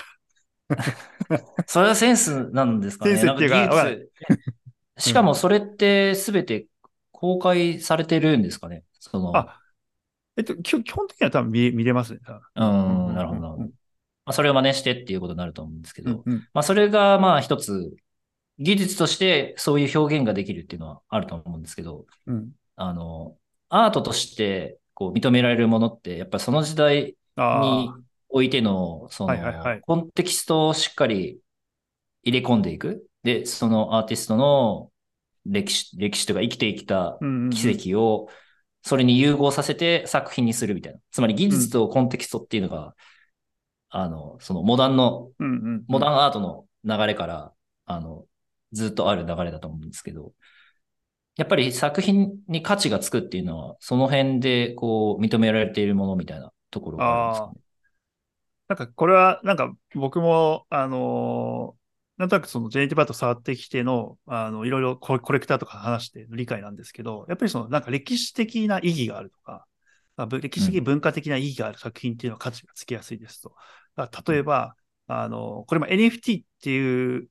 [1.29, 1.39] ら。
[1.65, 3.15] それはセンスなんですかね。
[3.15, 4.11] センスっていうかなん技術
[4.97, 6.67] しかもそれってすべて
[7.11, 8.83] 公開されてるんですかね。
[8.99, 9.61] その、あ
[10.35, 12.19] えっと、基本基本的には多分見見れますね。
[12.55, 13.69] うん、なるほどなるほど。
[14.25, 17.95] まあ、それを真似してっていうことになると思うんですけど、うんうんまあそれがまあ一つ
[18.59, 22.51] 技術としてそういう表現ができるっていうのはあると思うんですけど、うん。
[22.75, 23.35] あの、
[23.69, 29.81] アートとしてこう認められるものって、やっぱりその時代あにおいての、その、はいはいはい。
[29.81, 31.39] コンテキストをしっかり
[32.23, 33.07] 入れ込んでいく。
[33.23, 34.91] で、そのアーティストの
[35.45, 37.17] 歴史、歴史とか生きてきた
[37.51, 38.29] 奇跡を、
[38.83, 40.99] それに融合させて作品にするみたいな。
[41.11, 42.95] つまり技術とコンテキストっていうのが、
[43.89, 45.83] あの、そのモダンの、うんうん。
[45.87, 47.51] モダンアートの流れから、
[47.85, 48.25] あの、
[48.75, 50.33] ずっとある流れだと思うんですけど、
[51.37, 57.61] やっぱり作品に価値がつくっていうのは、その辺でこう認められているものみたいなところがあるんですかね？
[58.67, 61.85] なんかこれは、なんか僕も、あのー
[62.17, 69.67] なんとなくそのジェネティブアート触ってきての、あの、いろいろココレクターとか話しての理解なんですけど、やっぱりそのなんか歴史的な意義があるとか、
[70.15, 73.53] まあぶ歴史的文化的な意義がある作品っていうのは価値がつきやすいですと。
[74.31, 77.27] 例えば、あの、これも NFT っていう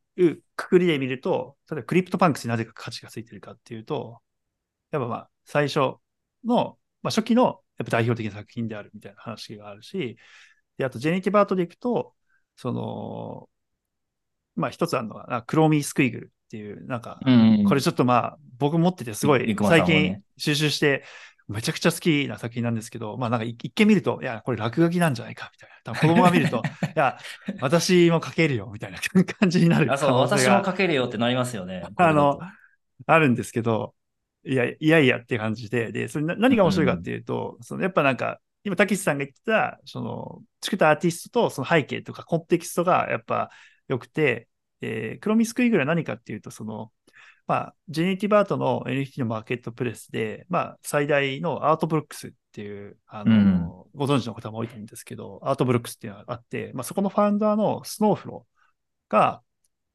[0.56, 4.20] くくりで見ると、例えばクリプトパンクスになぜか価値がついてるかっていうと、
[4.90, 5.96] やっぱまあ最初
[6.44, 10.16] の、まあ初期のやっぱ代表的な作品であるみたいな話があるし、
[10.78, 12.14] で、あとジェネレーティブアートでいくと、
[12.56, 13.48] その、
[14.56, 21.04] まあ一つあるのは、クローミースクイグルっていう、なんか、うんこれちょっとまあ、僕持っててすごい最近収集して、
[21.48, 25.92] めちゃくちゃ好きな作品なんですけど、まあなんか一見見ると、いや、これ落書きなんじゃないか、みたいな。
[25.92, 27.18] 多分子供が見ると、 いや、
[27.60, 28.98] 私も書けるよ、みたいな
[29.38, 31.84] 感じになるあ、そう、私も書けるよってなりますよね。
[31.96, 32.38] あの
[33.06, 33.94] あるんですけど、
[34.44, 43.50] いや、いやいやって感じで、で、それな何が面白いかっていうと、そのやっぱなんか、今、たけしさんが言ってた、その、作ったアーティストとその背景とかコンテキストがやっぱ
[43.88, 44.48] 良くて、
[44.80, 46.90] えークロミスクイグルは何かっていうと、その、
[47.46, 59.42] まあ、ジェネレーティブアートの NFT のマーケットプレイスで、まあ、最大のアートブロックスっていう、あの、ご存知の方も多いと思うんですけど、アートブロックスっていうのがあって、まあ、そこのファウンダーのスノーフローが、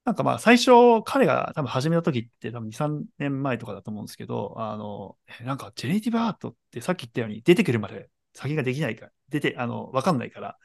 [0.05, 0.71] なんかまあ最初
[1.05, 10.57] 彼が多分始めた時って多分2、3年前とかだと思うんですけど、あの、えなんかジェネレーティブアートってさっき言ったように出てくるまで先ができないから、出て、あの、わかんないから、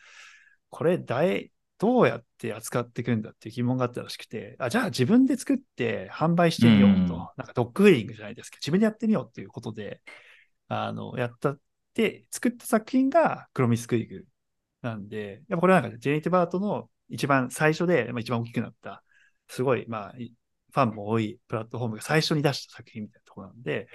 [0.70, 1.50] これ大、
[1.84, 7.18] どうやって扱っていくんだっていう疑問があったらしくて、あ、じゃあ自分で作って販売してみようと、うん。
[7.36, 10.00] なんか dogfooding じゃないですけど、自分でやってみようっていうことで、
[10.68, 11.58] あの、やったっ
[11.92, 14.24] て、作った作品がクロミスクイグ
[14.80, 19.02] なんで、やっぱこれはなんかジェネティブアートの一番最初で、まあ、一番大きくなった、
[19.48, 20.32] すごい、まあ、い
[20.72, 23.88] ファンも多いプラットフォームが最初に出した作品みたいなところなんで、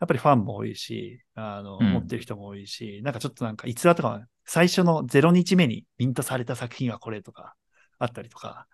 [0.00, 1.92] やっぱりファンも多いし、あの、うん。
[1.94, 7.54] 持ってる人も多いし、なんかちょっとなんか逸話とかは、最初の0日目にミントされた作品はこれとか、
[7.98, 8.66] あったりとか、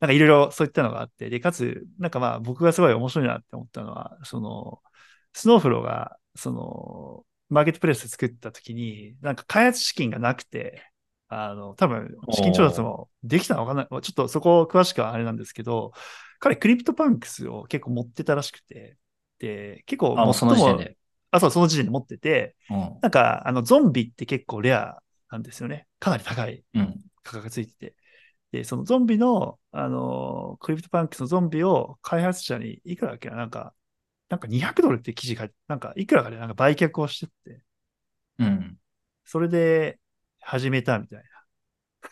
[0.00, 4.80] なんかいろいろそういったのがあって、で、かつ、なんかまあ僕がすごい面白いなって思ったのは、その、
[5.32, 10.82] Snowfro が、その、マーケットプレイス作った時に、なんか開発資金がなくて、
[11.28, 13.82] あの、多分、資金調達もできたのかな？
[13.82, 13.86] い。
[13.88, 15.92] ちょっとそこ詳しくはあれなんですけど、
[16.38, 18.96] 彼 CryptoPunks を結構持ってたらしくて、
[19.38, 20.96] で、結構あ、もうその時点で。
[21.30, 22.98] あ、そう、その時点で持ってて、うん。
[23.02, 25.86] なんか、あの、ゾンビって結構レアなんですよね。
[25.98, 27.00] かなり高いうん。
[27.22, 27.94] 価格がついてて。
[28.52, 33.36] で、そのゾンビの、あの、 CryptoPunks のゾンビを開発者にいくらだっけな？
[33.36, 33.74] なんか、
[34.30, 37.64] なんか200ドルって記事が、なんかいくらかでなんか売却をしてって、
[38.38, 38.78] うん。
[39.24, 39.98] それで
[40.40, 41.22] 始めたみたい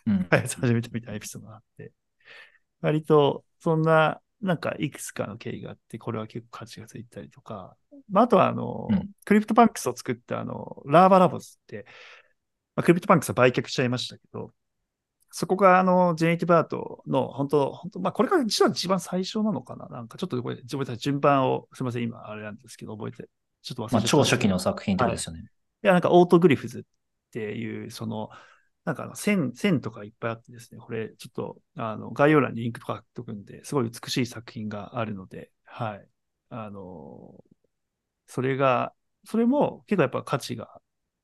[0.07, 0.24] な、うん。
[0.31, 1.92] 開発始めたみたいなエピソードがあって、
[2.81, 7.76] 割とそんな、なんかいくつかの経緯があって、これは結構価値がついたりとか、
[8.11, 11.87] まあ、あとは、あの、うん CryptoPunks を作った、あの、 Larva Labs って、
[12.76, 14.52] まあ、 CryptoPunks は売却しちゃいましたけど、
[15.30, 19.88] そこが、あの、 generative art の、本当本当まあ、これが実は一番最初なのかな？
[19.88, 23.28] なんか、ちょっとこれ、自分たち順番を、すみません、今、あれなんですけど、覚えて、
[23.62, 25.40] ちょっと忘れちゃまあ、超初期の作品とですよね。
[25.40, 26.82] いや、なんかオートグリフズっ
[27.32, 28.30] ていう、その、
[28.84, 36.06] なんかあの線、線とかいっぱいあってですね、これ、ちょっと、あの、概要欄にリンクとか貼っとくんで、すごい美しい作品があるので、はい。
[36.50, 37.34] あの、
[38.26, 38.92] それが、
[39.24, 40.80] それも結構やっぱ価値が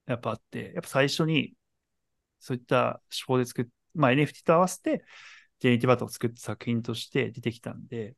[0.06, 1.54] やっぱあって、やっぱ最初に、
[2.40, 5.04] そういった手法で作っ、まあ NFT と合わせて、
[5.60, 8.16] ジェネリティブアートを作った作品として出てきたんで、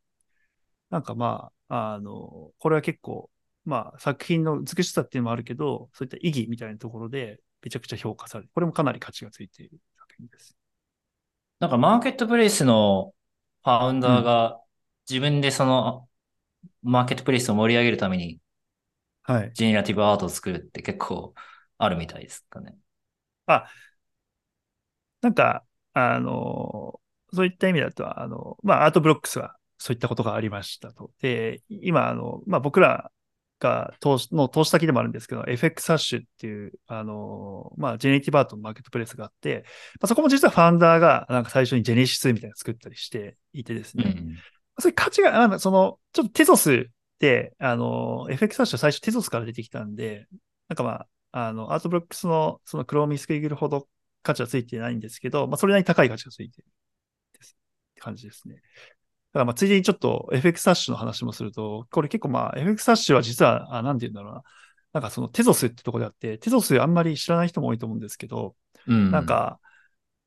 [0.90, 3.30] なんかまあ、あの、これは結構、
[3.64, 8.50] まあ、作品の美しさっていうのもあるけど、そういった意義みたいなところで、めちゃくちゃ評価される。
[8.54, 10.56] これもかなり価値がついている作品です。
[11.60, 13.14] なんかマーケットプレイスの
[13.62, 14.60] ファウンダーが
[15.08, 16.08] 自分でその
[16.82, 18.38] マーケットプレイスを盛り上げるために
[19.22, 19.52] はい。
[19.54, 21.34] ジェネラティブアートを作るって結構
[21.78, 22.76] あるみたいですかね。
[25.20, 27.00] なんか、あの、
[27.32, 31.10] そういった意味だと、あの、まあ、 Art Blocks はそういったことがありましたと。
[31.20, 33.10] で、今、あの、まあ、僕ら
[33.58, 39.64] が投資の投資先でもあるんですけど、 fxhash っていう、あの、まあ、 generative art のマーケットプレイスがあって、
[40.00, 44.36] まあ、そこも実は founder が、なんか最初に Genesis みたいなの作ったりしていてですね、うん。
[44.78, 46.84] そういう価値が、なんかその、ちょっと Tezos っ
[47.18, 50.26] て、あの、FX ハッシュは最初テゾスから出てきたんで、
[50.68, 53.88] なんかまあ、あの、 Art Blocks のその Chromie Squiggle ほど
[54.22, 56.70] 価値はついてないんですけど、まあ、それなりに高い価値がついてるっ
[57.96, 58.54] て感じですね。
[58.54, 64.42] だからまあ、ついでにちょっと FX ハッシュの話もすると、これ結構まあ、 fxhash は実は、あなんて言うんだろうな。
[64.92, 68.54] なんかその Tezos ってとこであって、 Tezos あんまり知らない人も多いと思うんですけど、
[68.86, 69.10] うん。
[69.10, 69.58] なん、か、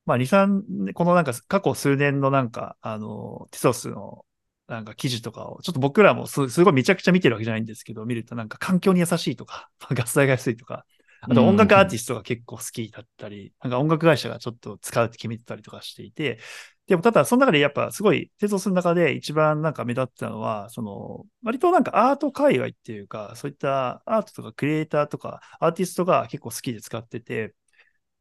[0.04, 4.26] まあ、2、3、このなんか過去数年のなんか、あの、 Tezos の
[4.68, 10.84] なんか記事とかを、ちょっと僕らもすすごいめちゃくちゃ見てるわけじゃないんですけど、見るとなんか環境に優しいとか、 ガス代が安いとか、
[11.20, 16.38] あと音楽アーティストが結構好きだったり、なんか音楽会社がちょっと使うって決めてたりとかしていて、
[16.86, 27.54] でもただその中でやっぱすごい、 Tezos の中で一番なんか目立ったのは、その、割となんかアート界隈っていうか、そういったアートとかクリエイターとかアーティストが結構好きで使ってて、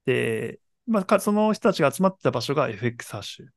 [0.06, 3.57] で、まあか、その人たちが集まってた場所が fxhash。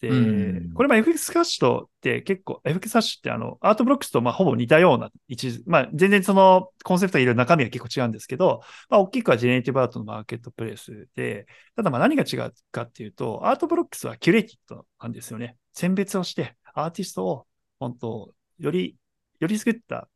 [0.00, 14.86] で、うんこれまあ FX ハッシュとって結構、 fxhash ってあの、 Art Blocks とまあほぼ似たような位置、まあ全然そのコンセプトがいろいろ中身は結構違うんですけど、まあ大きくは generative art のマーケットプレイスで、ただまあ何が違うかっていうと、 Art Blocks は curated
[15.00, 15.56] なんですよね。
[15.72, 17.46] 選別をして、アーティストを、
[17.78, 18.96] 本当より、
[19.40, 20.08] より優れた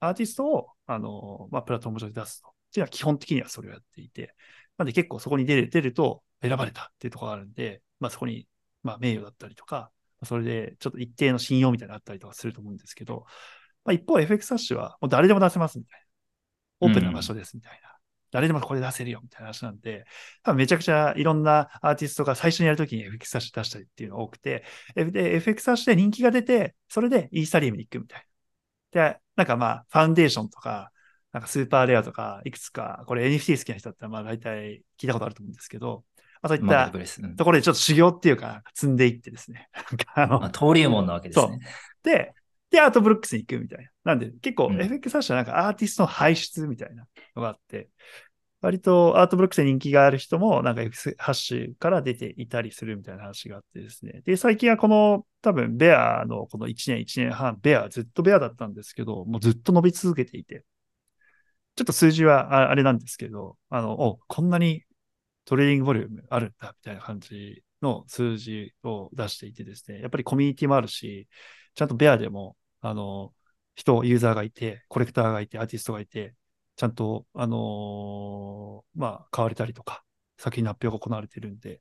[0.00, 2.48] アーティストを、あの、まあ、プラットフォーム上で出すと。
[2.48, 4.34] っていうのは基本的にはそれをやっていて、
[4.76, 8.46] なんで結構そこに出る、出ると選ばれたっていうところがあるんで、まあそこに、
[8.88, 9.90] まあ名誉だったりとか、
[10.24, 13.26] それでちょっと一定の信用みたいなのがあったりとかすると思うんですけど、
[13.84, 16.06] まあ一方 FX ハッシュはもう誰でも出せますみたいな。
[16.80, 17.98] オープンな場所ですみたいな。
[18.30, 20.04] 誰でもこれ出せるよみたいな話なんで、
[20.42, 28.26] 多分めちゃくちゃいろんなアーティストが最初にやるときに FX ハッシュ出したりっていうのが多くて、で FX ハッシュで人気が出て、それでイーサリアムに行くみたい
[28.92, 29.12] な。
[29.12, 30.92] で、なんかまあ、ファウンデーションとか、
[31.32, 36.04] なんかスーパーレアとか、いくつか、これ NFT 好きな人だったらまあ大体聞いたことあると思うんですけど、
[36.42, 36.90] まあ、そういった
[37.36, 39.68] ところでちょっと修行っていうか、積んでいってですね。
[40.14, 41.58] あのまあ、登竜門なわけですね。
[42.02, 42.34] で、
[42.70, 43.90] で、 Art Blocks に行くみたいな。
[44.04, 47.88] なんで、結構うん FX ハッシュはなんかアーティストの輩出みたいなのがあって、
[48.60, 54.22] 割と Art Blocks で人気がある人もなんか FX ハッシュから出ていたりするみたいな話があってですね。
[54.24, 60.64] で、最近はこの多分 bear のこの1年、1年半、 bear、ずっと bear だったんですけど、もうずっと伸び続けていて、
[61.76, 64.82] ちょっと数字はああれなんですけど、あの、お、こんなに
[65.48, 71.26] trading volume あるんだ、みたいな感じの数字を出していてですね、やっぱりコミュニティもあるし、
[71.74, 73.32] ちゃんとベアでも、あの、
[73.74, 76.34] 人、ユーザーがいて、コレクターがいて、アーティストがいて、
[76.76, 80.04] ちゃんと、あのーまあ、買われたりとか、
[80.36, 81.80] 作品の発表が行われているんで、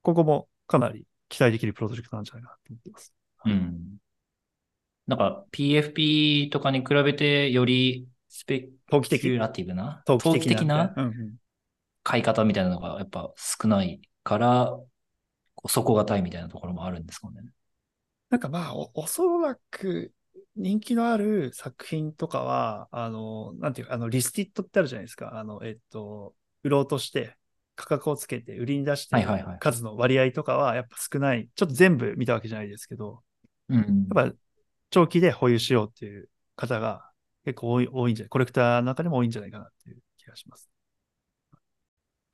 [0.00, 3.14] ここもかなり期待できるプロジェクトなんじゃないかなと思っています。
[3.44, 3.98] うん。
[5.06, 9.36] なんか PFP とかに比べてよりスペキュ投機的。
[9.36, 10.94] ラティブな、投投機的な？
[10.96, 11.34] うんうん
[12.02, 14.78] 買い方みたいなのがやっぱ少ないから、
[15.54, 17.42] こう底堅いみたいなところもあるんですかね。
[18.30, 20.12] なんかまあ、おおそらく
[20.56, 25.38] 人気のある作品とかは、あの、なんていうか、あの、リスティットってあるじゃないですか。
[25.38, 27.36] あの、えっと、売ろうとして、
[27.74, 29.16] 価格をつけて売りに出して
[29.58, 31.48] 数の割合とかはやっぱ少ない。
[31.54, 33.22] ちょっと全部見たわけじゃないですけど、
[33.68, 34.06] うん。
[34.14, 34.34] やっぱ
[34.90, 37.10] 長期で保有しようっていう方が
[37.44, 40.71] 結構多い多いんじゃない、コレクターの中でも多いんじゃないかなっていう気がします。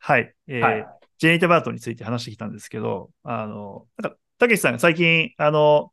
[0.08, 0.34] はい。
[0.46, 0.86] えーはい
[1.18, 5.92] ジェネリティブアートについて話してきたんですけど、あの、なんか、たけしさんが最近、あの、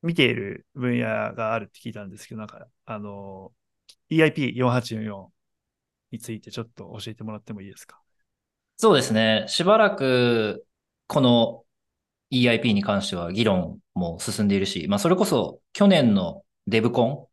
[0.00, 3.52] 見ている分野があるって聞いたんですけど、なんか、あの、
[4.10, 5.26] EIP4844
[6.12, 8.00] についてちょっと教えてもらってもいいですか？
[8.78, 9.44] そうですね。
[9.48, 10.64] しばらく、
[11.08, 11.64] この
[12.30, 17.30] EIP に関しては議論も進んでいるし、まあ、それこそ去年のデブコ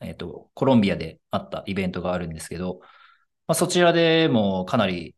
[0.00, 2.78] ン、えっ、と、コロンビアであったイベントがあるんですけど、
[3.48, 5.16] まあ、そちらでもかなり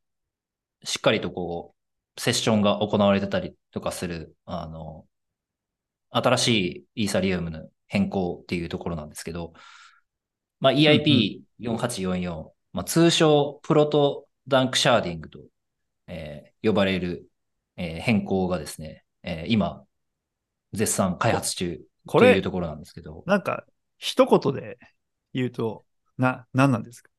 [0.84, 1.74] しっかりとこ
[2.16, 5.06] う、セッションが行われてたりとかする、あの、
[6.10, 6.48] 新し
[6.94, 9.52] いイーサリアムの変更っていうところなんですけど、
[10.60, 15.40] まあ、EIP4844、まあ、通称 Proto-Danksharding と、
[16.06, 17.26] えー、呼ばれる、
[17.76, 19.84] えー、変更がですね、えー、今、
[20.72, 23.24] 絶賛開発中というところなんですけど。
[23.26, 23.64] なんか、
[23.98, 24.78] 一言で
[25.32, 25.84] 言うと、
[26.18, 27.10] な、何なんですか？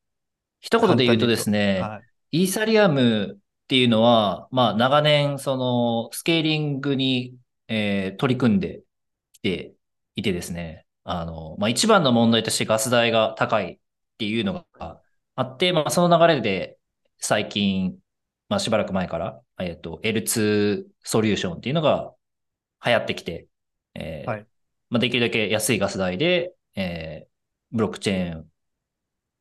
[0.61, 2.01] 一言で言うとですね、は
[2.31, 7.35] い、イーサリアムっていうのは、まあ、長年、その、スケーリングに、
[7.67, 8.83] えー、取り組んで
[9.33, 9.73] きて
[10.15, 13.79] いてですね、あの、まあ、一番の問題としてガス代が高いっ
[14.19, 15.01] ていうのが
[15.35, 16.77] あって、まあ、その流れで、
[17.17, 17.97] 最近、
[18.49, 22.13] まあ、しばらく前から、えっ、ー、と、L2 ソリューションっていうのが
[22.85, 23.47] 流行ってきて、
[23.95, 24.47] えー、はい、
[24.91, 27.27] まあ、できるだけ安いガス代で、えー、
[27.75, 28.45] ブロックチェーン、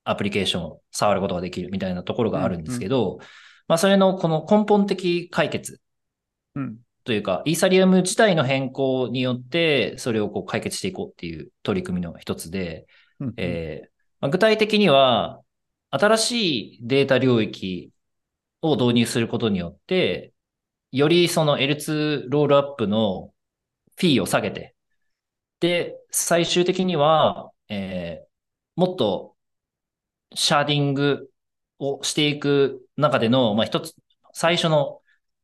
[0.04, 3.26] アプリケーションを触ることができるみたいなところがあるんですけど、うんうん、
[3.68, 5.80] まあ、それのこの根本的解決
[7.04, 12.86] というか、イーサリアム自体の変更によって、それをこう解決していこうっていう取り組みの一つで、
[13.20, 13.88] うんうん、えー、
[14.20, 15.40] まあ、具体的には、
[15.90, 17.92] 新しいデータ領域
[18.62, 20.32] を導入することによって、
[20.92, 23.32] よりその L2 ロールアップの
[23.96, 24.74] フィーを下げて、
[25.60, 28.26] で、最終的には、えー、
[28.76, 29.36] もっと
[30.34, 31.30] sharding
[31.78, 33.94] をしていく中での、まあ、一つ、
[34.32, 35.00] 最初の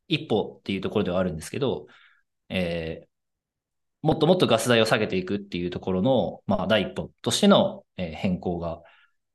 [0.09, 1.87] 一歩っていうところではあるんですけど、
[2.49, 3.07] えー、
[4.03, 8.83] もっともっとガス代を下げていくっていうところの、まあ、第一歩としての、変更が、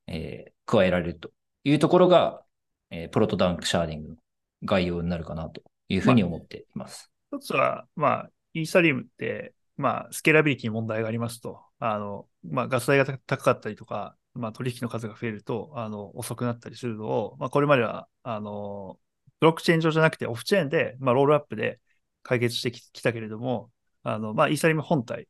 [0.08, 1.30] えー、加えられると
[1.64, 2.42] いうところが、
[2.90, 4.16] えー、 Proto-Danksharding の
[4.64, 7.12] 概要になるかなというふうに思っています。
[7.30, 18.98] まあ、一つは、まあ、イーサリアムって、まあ、 scalability に問題がありますと、あの、まあ、ガス代が高かったりとか、まあ、取引の数が増えると、あの、遅くなったりするのを、まあ、これまでは、あの、
[19.40, 21.80] ブロックチェーン上じゃなくて off-chain で、まあ、 rollup で
[22.22, 23.70] 解決してきたけれども、
[24.02, 25.28] あの、まあ、イーサリアム本体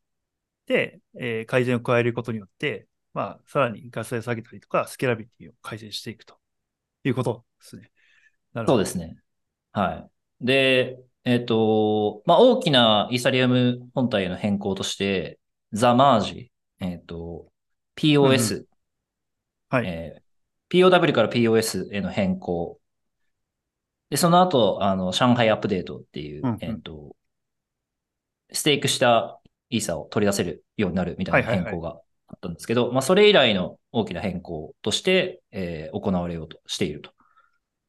[0.66, 6.36] で、えー、改善を加えることによって、まあ、さらにガス代下げたりとか、スケラビリティを改善していくと
[7.04, 7.90] いうことですね。
[8.66, 9.16] そうですね。
[9.72, 10.09] は
[10.40, 10.44] い。
[10.44, 15.38] で、えっ、ー、と、まあ、大きなイーサリアム本体への変更として、
[15.72, 17.50] ザ・マージ、えっ、ー、と、
[17.96, 18.66] POS、うん、
[19.68, 22.78] はい、えー、POW から POS への変更。
[24.10, 27.16] で、その後、あの、上海アップデートっていう、うんうん、えっ、と、
[28.53, 29.40] stake した
[29.70, 37.10] イーサを取り出せるようになるみたいな変更があったんですけど、まあ、それ以来の大きな変更として、えー、行われようとしていると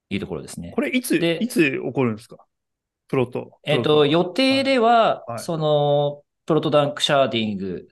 [0.09, 0.71] いうところですね。
[0.73, 2.45] これ、いつ、いつ起こるんですか？
[3.07, 3.59] Proto。
[3.63, 7.87] えっ、ー、と、予定では、はい、その、 Proto-Danksharding、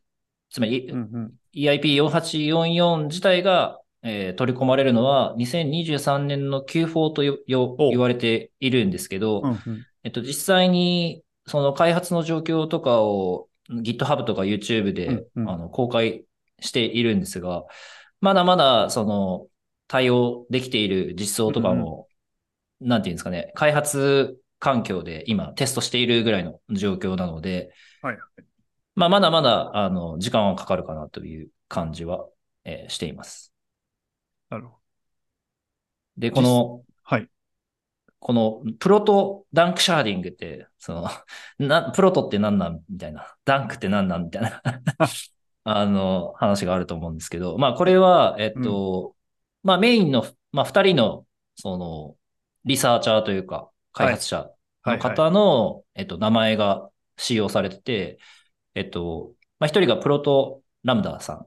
[0.55, 7.23] つまり、うんうん、EIP4844 自体が、えー、取り込まれるのは2023年の Q4 と
[7.89, 16.23] 言われているんですけど、うんうん、えっと、実際にその開発の状況とかを GitHub とか YouTube で、うんうん、あの公開
[16.61, 17.65] しているんですが、
[18.21, 19.47] まだまだその
[19.89, 22.07] 対応できている実装とかも、
[22.79, 28.17] うんうん、なんていうんですかね、開発環境で今テストしているぐらいの状況なので、はい。
[28.95, 32.27] まあ、まだまだ、あの、時間はかかるかなという感じは、
[32.63, 33.53] えー、しています。
[34.49, 34.77] なるほど。
[36.17, 37.29] で、この、はい。
[38.19, 41.09] この Proto-Danksharding って、その、
[41.59, 43.35] な、 Proto って何なんみたいな。
[43.45, 44.61] Dank って何なんみたいな
[45.65, 49.15] あの、話があると思うんですけど、まあ、これは、えっと、
[49.63, 51.25] うん、まあ、メインの、まあ、二人の、
[51.55, 52.15] その、
[52.63, 54.49] researcher というか、開発者
[54.85, 58.19] の方の、えっと、名前が使用されてて、
[58.75, 61.45] えっと、まあ、一人がプロトラムダさん。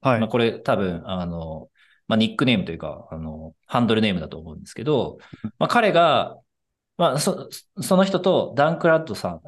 [0.00, 0.20] はい。
[0.20, 1.68] まあ、これ多分、あの、
[2.08, 5.18] まあ、ニックネームというか、あの、ハンドルネームだと思うんですけど、
[5.58, 6.38] まあ、彼が、
[6.96, 7.48] まあ、そ、
[7.80, 9.40] その人とダンクラッドさんっ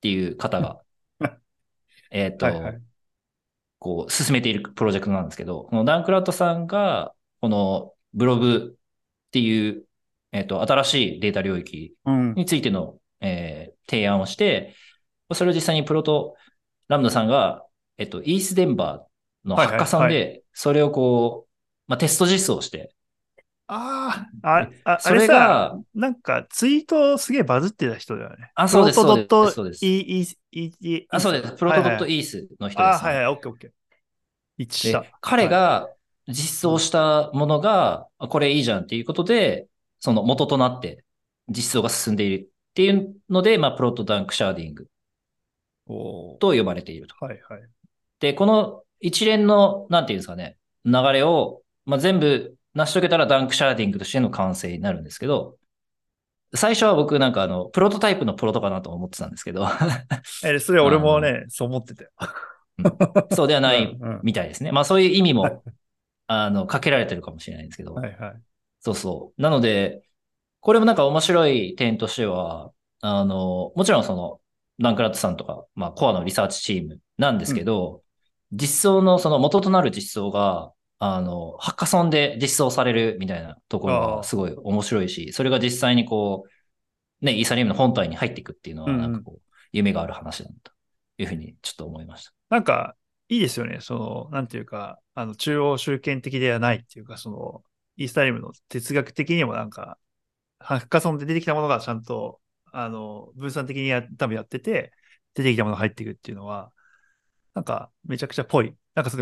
[0.00, 0.80] ていう方が、
[2.10, 2.82] えっと、はいはい、
[3.78, 9.84] こう、進めているプロジェクトなんですけど、このダンクラッドさんが、このブログっていう、
[10.32, 12.98] えっと、新しいデータ領域についての、うん、
[13.28, 14.74] えー、提案をして、
[15.34, 16.36] それを実際にプロト
[16.88, 17.64] ラムダさんが、
[17.98, 21.50] えっと、イースデンバーのハッカさんで、それをこう、
[21.88, 22.92] まあ、テスト実装して、
[23.68, 28.52] ああ、あ、それが、なんかツイートすげえバズってた人だよね。
[28.54, 31.52] あそうですプロトドットそうです E、E、E、E、あ、そうです。
[31.54, 32.84] プロトドットイースの人です、ね。
[32.84, 33.70] あ、はいはい、オッケーオッケー。
[34.58, 35.12] 一致したで。
[35.20, 35.88] 彼が
[36.28, 39.66] 実装したものが、あこれいいじゃんっていうことで、
[39.98, 41.04] その元となって
[41.48, 44.86] 実装が進んでいるっていうので、まあ、プロトダンクシャーディング
[45.86, 47.14] と呼ばれていると。
[47.20, 47.60] はいはい。
[48.20, 55.56] で、この一連の、なんていうんですかね、流れを、まあ、全部成し遂げたらダンクシャーディングとしての完成になるんですけど、
[56.54, 59.66] 最初は僕なんかあの、プロトタイプのプロトかなと思ってたんですけど、
[60.44, 62.10] え、それ俺もね、そう思ってたよ。
[63.32, 64.70] そうではないうんうんみたいですね。
[64.72, 65.64] まあそういう意味はいも、
[66.26, 68.34] あの、かけられてるかもしれないんですけど、はいはい。
[68.80, 69.42] そうそう。
[69.42, 70.02] なので、
[70.60, 74.40] これもなんか面白い点としては、あの、もちろんその、
[74.80, 78.02] ダンクラットさんとか、まあコアのリサーチチームなんですけど、
[78.52, 89.40] 実装のその元となる実装が、あの、ハッカソンで実装されるみたいなところがすごい面白いし、それが実際にこう、ね、イーサリアムの本体に入っていくっていうのは、うんうんなんかこう、
[89.72, 90.72] 夢がある話だと
[91.18, 92.32] いうふうにちょっと思いました。
[92.50, 92.96] なんか、
[93.28, 93.78] いいですよね。
[93.80, 97.62] その、なんていうか、あの、中央集権的ではないっていうか、その、
[97.96, 99.98] イーサリアムの哲学的にもなんか、
[100.58, 102.40] ハッカソンで出てきたものがちゃんと、
[102.78, 104.92] あの、分散的にや、多分やってて、
[105.34, 106.72] 出てきたものが入っていくっていうのは、
[107.54, 108.74] なんか、めちゃくちゃぽい。
[108.94, 109.18] なんかそ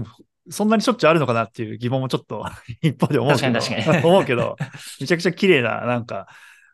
[0.50, 2.44] そんなにしょっちゅうあるのかなっていう疑問もちょっと
[2.82, 3.58] 一方で思うけど、
[4.08, 4.56] 思うけど、
[5.00, 6.26] めちゃくちゃ綺麗な、なんか、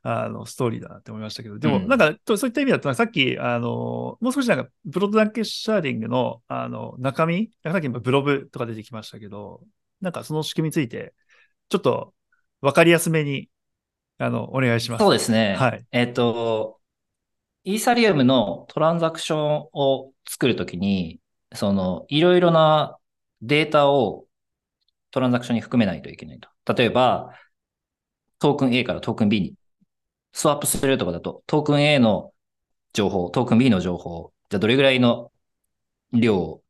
[0.03, 1.89] あの、ストーリーだなって思いましたけど、でも、うん。
[1.89, 9.61] なんか、とそういった意味だと、さっき、あの、もう少しなんか、プロトダンクシャーディングの、あの、中身、さっきブログとか出てきましたけど、
[10.01, 11.13] なんかその仕組みについて、
[11.69, 12.15] ちょっと、
[12.63, 13.51] わかりやすめに、
[14.21, 15.01] あの、お願いします。
[15.03, 15.57] そうですね。
[15.59, 15.85] はい。
[15.93, 16.79] えっと、
[17.65, 21.21] イーサリアムのトランザクションを作るときに、
[21.55, 22.99] その、いろいろな
[23.41, 24.27] データを
[25.11, 26.49] トランザクションに含めないといけないと。
[26.75, 27.35] 例えば、
[28.39, 29.55] トークン A からトークン B に
[30.33, 32.33] スワップするとかだと、トークン A の
[32.93, 35.33] 情報、トークン B の情報、じゃあどれぐらいの
[36.13, 36.63] 量を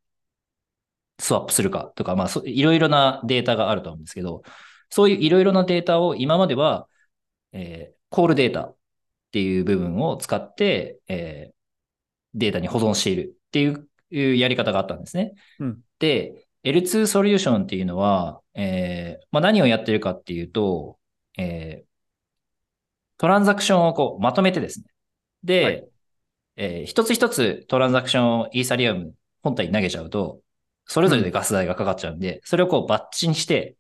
[1.19, 4.43] スワップするかとか、まあ、そいろいろなデータがあると思うんですけど、
[4.89, 6.89] そういういろいろなデータを今までは、
[7.53, 8.77] えーコールデータっ
[9.31, 11.55] ていう部分を使って、えー
[12.35, 15.35] データに保存しているっていうやり方があったんですね。
[15.59, 20.99] うんで、L2 ソリューションっていうのは、えーまあ、何をやってるかっていうと、
[21.39, 21.91] えー
[23.19, 24.87] トランザクションをこうまとめてですね。
[25.45, 25.89] で、はい
[26.57, 30.41] えー一つ一つトランザクションをイーサリアム本体に投げちゃうと、
[30.87, 33.77] それぞれでガス代がかかっちゃうんで、それをこうバッチにして、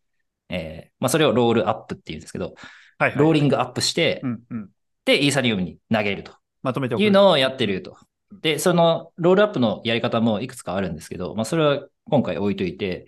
[0.48, 2.54] えーまあ、それをロールアップっていうんですけど、
[3.00, 3.18] はい、はい。
[3.18, 4.70] ローリングアップしてう、んうん。
[5.06, 6.32] で、イーサリアムに投げると
[6.62, 6.94] まとめて。
[6.94, 7.96] いうのをやってると。
[8.42, 13.06] で、そのロールアップのやり方もいくつかあるんですけど、まあ、それは今回置いといて、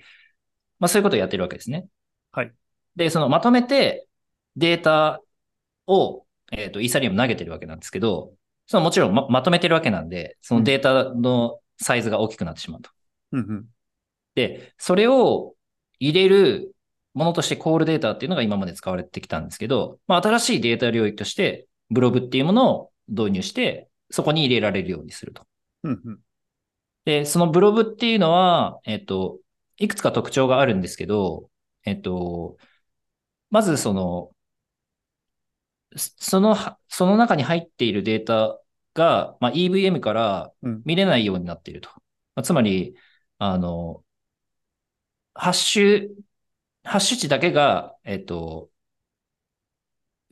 [0.80, 1.86] まあ、そういうことをやってるわけですね。
[2.32, 2.52] はい。
[2.96, 4.06] で、そのまとめて
[4.56, 5.20] データ
[5.86, 8.32] を、えっ、と、イーサリアム投げてるわけなんですけど、
[8.66, 12.90] そのもちろんままとめてるわけなんで、そのデータのサイズが大きくなってしまうと。
[13.32, 13.66] うんうん。
[14.34, 15.54] で、それを
[15.98, 16.71] 入れる
[17.14, 25.46] ものとしてコールデータっていうのが今まで使われてきたんですけど、まあ、新しいデータ領域としてブログっていうものを導入して、そこに入れられるようにすると。
[25.84, 26.20] うんうん。
[27.04, 29.38] で、そのブログっていうのは、えっと、
[29.76, 31.50] いくつか特徴があるんですけど、
[31.84, 32.56] えっと、
[33.50, 34.30] まずその、
[35.96, 36.56] その、
[36.88, 38.58] その中に入っているデータ
[38.94, 41.90] が、まあ、EVM からうん見れないようになっていると。
[42.34, 42.94] まあつまり、
[43.38, 44.04] あの、
[45.34, 46.08] ハッシュ、
[46.84, 48.70] ハッシュ値だけが、えっと、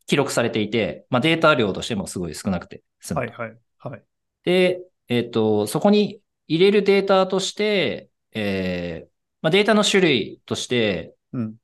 [0.06, 3.58] 記録されていて、まあ、データ量としてもすごい少なくて済むとはいはい。
[3.78, 4.04] はい。
[4.44, 9.10] で、えっと、そこに入れるデータとして、えー
[9.42, 11.56] まあ、データの種類として、うん。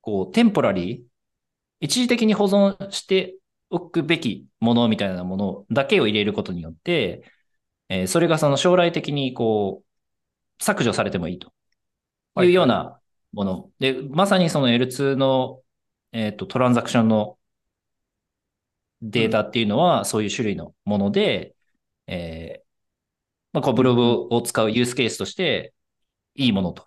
[0.00, 1.02] こう、テンポラリー、
[1.80, 3.36] 一時的に保存して
[3.70, 7.24] おくべきものみたいなものだけを入れることによって、
[7.90, 9.84] えーそれがその将来的にこ
[10.60, 11.52] う、削除されてもいいと
[12.44, 13.00] いうような
[13.32, 13.70] もの。
[13.78, 15.62] で、まさにその L2 の、
[16.12, 17.38] えっと、トランザクションの
[19.02, 21.54] データっていうのは、そういう種類のもので、
[22.06, 22.68] えー
[23.52, 25.74] まあ、こうブログを使うユースケースとして、
[26.34, 26.86] いいものと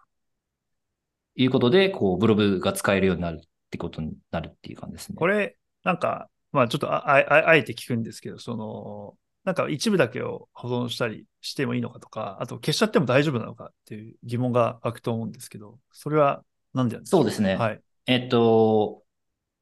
[1.35, 5.15] いうことで、こう、ブログが使えるようになるってことになるっていう感じですね。
[5.17, 17.17] これ、なんか、まあちょっとああああえて聞くんですけど、その、なんか一部だけを保存したりしてもいいのかとか、あと消しちゃっても大丈夫なのかっていう疑問が湧くと思うんですけど、それは何でなんですか？
[17.17, 17.55] そうですね。
[17.55, 17.81] はい。
[18.05, 19.03] えっと、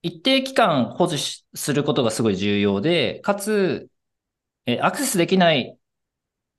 [0.02, 3.90] 一定期間保持しすることがすごい重要で、かつ、
[4.66, 5.78] えアクセスできない、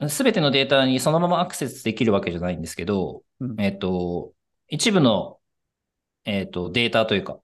[0.08, 4.32] すべてのデータにそのままアクセスできるわけじゃないんですけど、うんえっと、
[4.68, 5.38] 一部の、
[6.24, 7.38] えっと、データというか、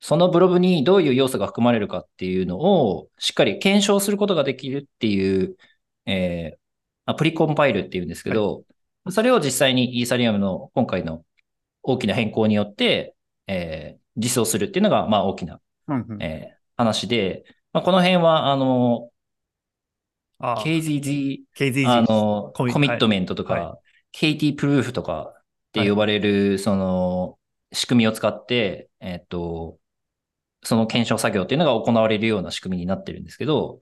[0.00, 5.56] そのブログにどういう要素が含まれるかっていうのをしっかり検証することができるっていう、
[6.06, 6.58] えー
[7.08, 8.64] アプリコンパイルっていうんですけど、
[9.10, 11.24] それを実際にイーサリアムの今回の
[11.82, 13.14] 大きな変更によって、
[13.46, 16.22] えー実装するっていうのが、まあ大きな、うんうん。
[16.22, 19.10] えー話で、まあ、この辺は、あの、
[20.54, 21.88] KZZ、KZG。
[21.88, 23.78] あの、コミットメントとか、は
[24.12, 25.42] KT プルーフとかっ
[25.72, 27.38] て呼ばれる、その、
[27.72, 29.78] 仕組みを使って、えっと、
[30.66, 33.80] その検証作業っていうのが行われるような仕組みになってるんですけど、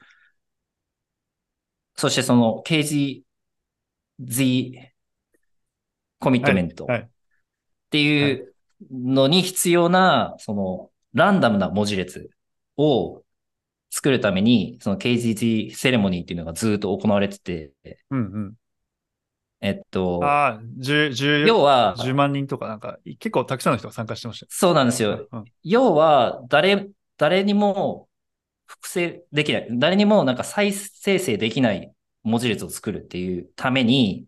[1.96, 3.24] そしてその KZZ
[6.18, 7.10] コミットメントっはい。
[7.90, 8.54] ていう
[8.90, 12.30] のに必要な、その、ランダムな文字列
[12.76, 13.22] を
[13.90, 17.72] 作るために、その KZZ セレモニーっていうのがずっと行われてて、
[18.10, 18.54] うんうん。
[19.64, 24.48] えっと、ああ、10、10、要は、10万人とかなんか、結構たくさんの人が参加してましたよ。
[24.52, 25.26] そうなんですよ。
[25.32, 28.08] うん要は、誰、誰にも
[28.66, 29.68] 複製できない。
[29.70, 31.90] 誰にもなんか再生成できない
[32.22, 34.26] 文字列を作るっていうために、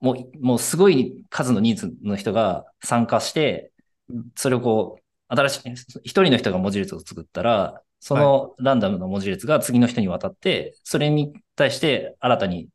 [0.00, 3.72] もう、もうすごい数の人数の人が参加して
[4.08, 12.68] うん、それをこう、新しい、一人の人が文字列を作ったら、そのランダムな文字列が次の人に渡って、それに対して新たに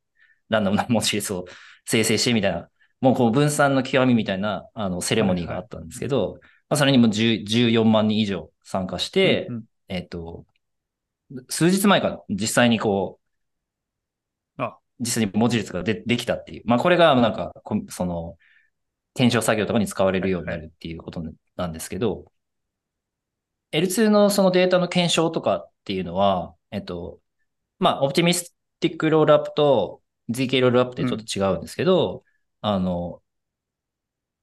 [0.50, 1.45] ランダムな文字列を
[1.86, 2.70] 生成してみたいな、
[3.02, 6.39] もうこう分散の極みみたいな、あの、セレモニーがあったんですけど、
[6.70, 9.64] まあ、それにも10 14万人以上参加して、うんうん。
[9.88, 10.45] えっと、
[11.50, 13.20] 数日前から実際にこ
[14.58, 14.78] う、あ。
[15.00, 16.64] 実際に文字列がでできたっていう。
[16.66, 18.38] まあ、これがなんか、こその、
[19.14, 21.24] 検証作業とかに使われるようになるっていうこと
[21.56, 22.32] なんですけど、
[23.72, 27.20] L2 のそのデータの検証とかっていうのは、えっと、
[27.80, 32.23] まあ、オプティミスティックロールアップと ZK ロールアップってちょっと違うんですけど、
[32.61, 33.21] あの、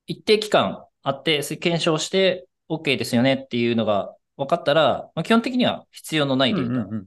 [0.07, 6.71] 一定期間あって、検証して OK ですよねっていうのが分かったら、まあ、基本的には必要のないデータ。
[6.71, 7.07] うんうんうん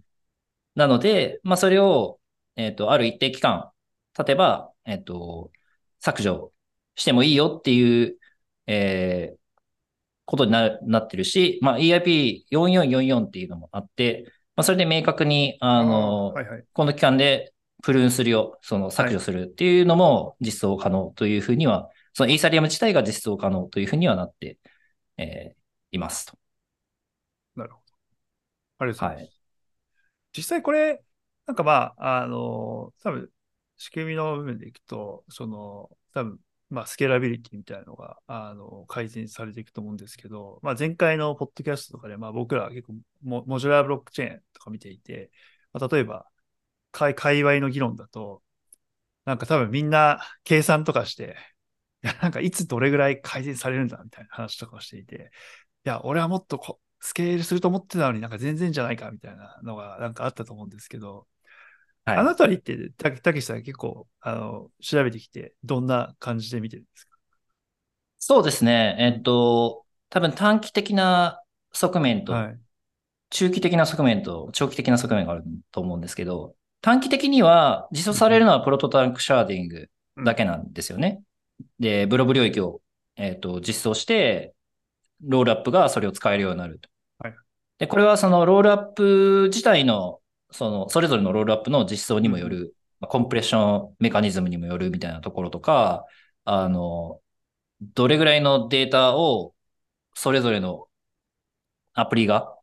[0.76, 2.20] なので、まあ、それを、
[2.56, 3.72] えっ、と、ある一定期間
[4.14, 5.52] 経てば、えっ、と、
[6.00, 6.54] 削除
[6.94, 8.20] してもいいよっていう、
[8.68, 9.38] えー
[10.28, 14.26] ことにななってるし、まあ、EIP4444 っていうのもあって、
[14.58, 16.64] まあ、それで明確に、あの、はいはい。
[16.74, 17.54] この期間で
[17.84, 24.58] プルーンするよ、その削除するっていうのも実装可能というふうには、そのイーサリアム自体が実装可能というふうにはなって、
[25.18, 25.58] えー
[25.90, 26.38] いますと。
[27.56, 27.94] なるほど。
[28.80, 29.24] ありがとうございます。
[29.24, 29.34] はい。
[30.36, 31.04] 実際これ、
[31.46, 33.30] なんかまあ、あの、多分
[33.78, 45.32] 仕組みの部分でいくと、その、多分まあ、スケーラビリティみたいなのが、あの、改善されていくと思うんですけど、まあ、前回のポッドキャストとかで、まあ、僕らは結構モ、モジュラーブロックチェーンとか見ていて、
[45.74, 46.28] まあ、例えば、
[46.98, 48.42] 界界隈の議論だと、
[49.26, 51.36] なんか多分みんな計算とかして、
[52.04, 55.32] いや、なんかいつどれぐらい改善されるんだみたいな話とかをしていて、
[55.86, 61.28] いや、俺はもっとこスケールすると思ってたのになんか全然じゃないかみたいなのがなんかあったと思うんですけど、
[62.06, 67.18] はいあのあたりってたたけしさん結構あの調べてきてどんな感じで見てるんですか？
[68.18, 68.96] そうですね。
[68.98, 71.44] えっと、多分短期的な
[71.74, 72.60] 側面と、はい。
[73.30, 79.90] 中期的な側面と長期的な側面があると思うんですけど、短期的には実装されるのはプロトダンクシャーディング
[80.24, 81.22] だけなんですよね。
[81.80, 82.82] で、ブログ領域を、
[83.16, 84.54] えっと実装して、
[85.24, 86.90] ロールアップがそれを使えるようになると。
[87.20, 87.36] はい
[87.80, 90.20] で、これはそのロールアップ自体の、
[90.52, 96.06] その、それぞれのロールアップの実装にもよる、まあコンプレッションメカニズムにもよるみたいなところとか、
[96.44, 97.22] あの、
[97.82, 99.54] どれぐらいのデータを
[100.16, 100.88] それぞれの
[101.94, 102.56] アプリが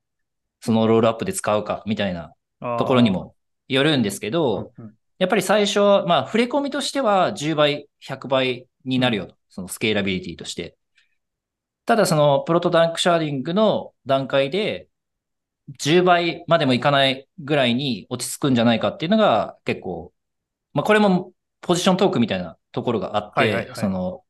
[0.60, 2.32] そのロールアップで使うかみたいな
[2.78, 3.33] ところにも
[3.68, 9.36] よるんですけど、うんうんやっぱり最初は、まあ、触れ込みとしては10倍、100倍になるよと。
[9.48, 10.76] そのスケーラビリティとして。
[11.86, 14.88] ただ、そのプロトダンクシャーディングの段階で、
[15.78, 20.12] 10倍までもいかないぐらいに落ち着くんじゃないかっていうのが結構、
[20.74, 24.24] まあ、これもポジショントークみたいなところがあって、はいはいはいその、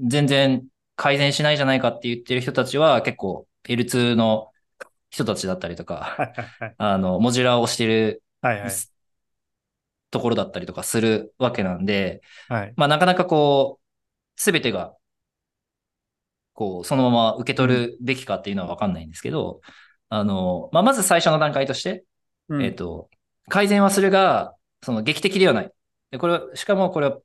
[0.00, 4.50] 全然改善しないじゃないかって言ってる人たちは結構 L2 の
[5.10, 6.32] 人たちだったりとか。
[6.78, 8.70] あの、モジュラーをしてるはいはい。
[10.10, 12.74] ところだったりとかするわけなんで、はい。
[12.76, 14.94] まあなかなかこう、すべてが、
[16.52, 19.60] こう、そのまま受け取るべきかっていうのはわかんないんですけど、
[20.10, 22.04] あの、まあまず最初の段階として、
[22.48, 23.08] うんえっと、
[23.48, 25.72] 改善はするが、その劇的ではない。
[26.10, 27.18] で、これは、しかもこれは、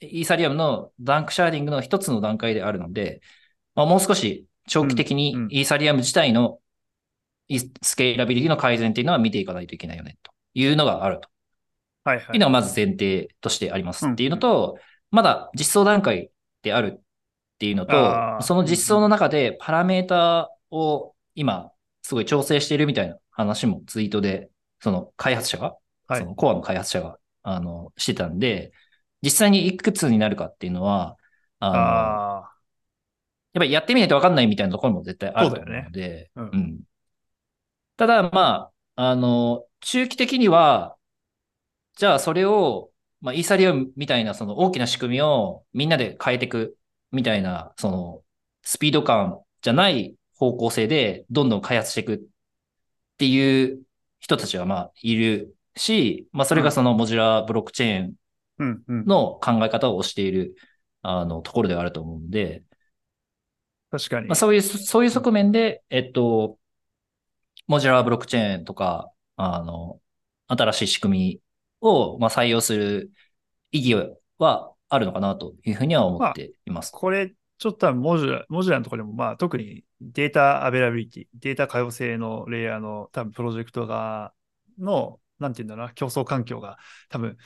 [0.00, 3.20] イーサリアムのダンクシャーディングの一つの段階であるので、
[3.74, 6.60] まあ、もう少し長期的にイーサリアム自体のイ
[7.82, 11.28] スケーラビリティの改善っていうのは見ていかないといけないよね、というのがあると。
[12.04, 12.24] はいはい。
[12.24, 14.78] っていうのがまず前提としてありますうんっていうのと、
[15.10, 16.30] まだ実装段階
[16.62, 17.00] であるっ
[17.58, 21.70] ていうのとその実装の中でパラメータを今
[22.02, 25.76] すごい調整しているみたいな話もツイートで、その開発者が、
[26.06, 26.20] はい。
[26.20, 28.72] そのコアの開発者が、あの、してたんで、
[29.22, 31.16] 実際にいくつになるかっていうのは、
[31.58, 32.52] あの、ああ、
[33.52, 36.44] やっぱりやってみないと分かんないみたいなところも絶対あると思うねので、うん。
[36.44, 36.80] うん
[37.98, 40.96] ただ、まあ、あの、中期的には、
[41.96, 46.78] じゃあそれを、まあ、イーサリアムみたいなその大きな仕組みをみんなで変えていく
[47.10, 48.22] みたいな、その
[48.62, 52.20] スピード感じゃない方向性でどんどん開発していくっ
[53.18, 53.82] ていう
[54.20, 58.14] 人たちはまあいるし、まあそれがそのモジュラーブロックチェーン。
[58.88, 60.56] の考え方をしている
[61.02, 62.62] あのところではあると思うんで、
[63.90, 64.26] 確かに。
[64.26, 66.57] まあ、そういう、そういう側面で、えっと、
[67.68, 70.00] モジュラーブロックチェーンとか、あの、
[70.48, 71.40] 新しい仕組み
[71.80, 73.12] を、まあ、採用する
[73.70, 76.90] 意義はあるのかなというふうには思っています。
[76.90, 84.32] これ、ちょっとモジュラ、モジュラのところでも、まあ特にデータアベイラビリティ、データ可用性のレイヤーの多分プロジェクト側
[84.78, 86.78] の、なんていうんだろうな、競争環境が
[87.10, 87.36] 多分、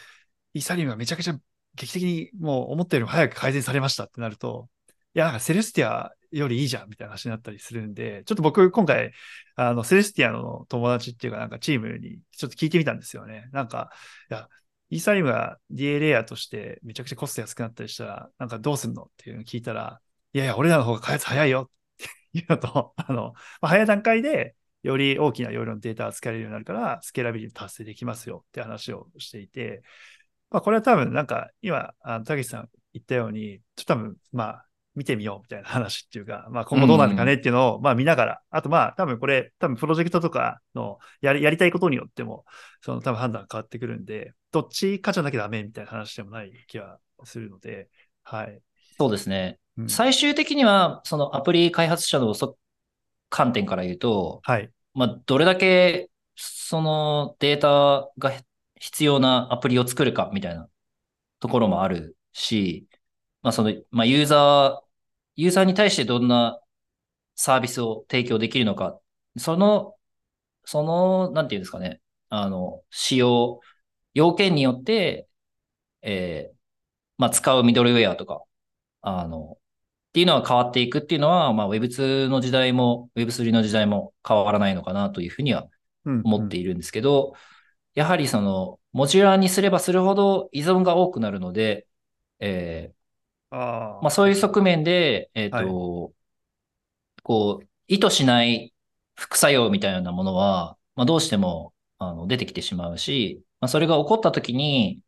[0.54, 1.38] イーサリアムがめちゃくちゃ
[1.74, 4.68] 劇的にもう思ったよりも早く改善されましたってなると、
[5.14, 9.12] いや、なんかセレスティアよりいいじゃんみたいな話になったりするんで、ちょっと僕今回、
[9.56, 13.48] あの、セレスティアの友達っていうかなんかチームにちょっと聞いてみたんですよね。
[13.52, 13.90] なんか、
[14.30, 14.48] いや、
[14.90, 20.00] イーサリムが DA レイヤーとしてめちゃくちゃコスト安くなったりしたら、なんかどうすんのっていうのを聞いたら、
[20.32, 21.70] いやいや、俺らの方が開発早いよっ
[22.32, 29.82] ていうのと、あの、まあ、早い段階でより大きな容量のデータを使えるようになるから、スケーラビリティ達成できますよって話をしていて、
[30.50, 42.44] まあ、これは多分なんか今、あの、たけしさん言ったように、ちょっと多分、まあ、見てみようみたいな話っていうか、まあ今後どうなるかねっていうのを、まあ見ながら、あとまあ多分これ、多分プロジェクトとかのやりやりたいことによっても、
[42.80, 47.88] その多分判断が変わってくるんで、どっちかじゃなきゃダメみたいな話でもない気はするので、
[48.22, 48.60] はい。
[48.98, 49.58] そうですね。
[49.78, 52.58] うん最終的には、そのアプリ開発者のそ
[53.30, 54.70] 観点から言うと、はい。
[54.92, 58.32] まあ、どれだけそのデータが
[58.78, 60.68] 必要なアプリを作るかみたいな
[61.40, 62.86] ところもあるし、
[63.42, 64.88] まあその、まあユーザー、
[65.36, 66.60] ユーザーに対してどんな
[67.36, 69.00] サービスを提供できるのか、
[69.38, 69.96] その、
[70.64, 73.60] その、なんていうんですかね、あの、使用、
[74.14, 75.28] 要件によって、
[76.02, 76.56] えー
[77.18, 78.42] まあ使うミドルウェアとか、
[79.02, 79.58] あの、
[80.10, 85.68] っていうのは変わっていくっていうのは、まあ Web2 の時代も Web3 の時代も変わらないのかなというふうには
[86.04, 86.22] うん。
[86.24, 87.34] 思っているんですけど、
[87.94, 91.86] やはりその、モジュラーにすればするほど依存が多くなるので、
[92.40, 93.01] えー
[93.52, 95.82] あまあそういう側面で、えっ、と、はい。
[97.22, 98.74] こう、意図しない
[99.14, 105.00] 副作用みたいなものは、まあどうしても、あの、出てきてしまうし、まあそれが起こった時に、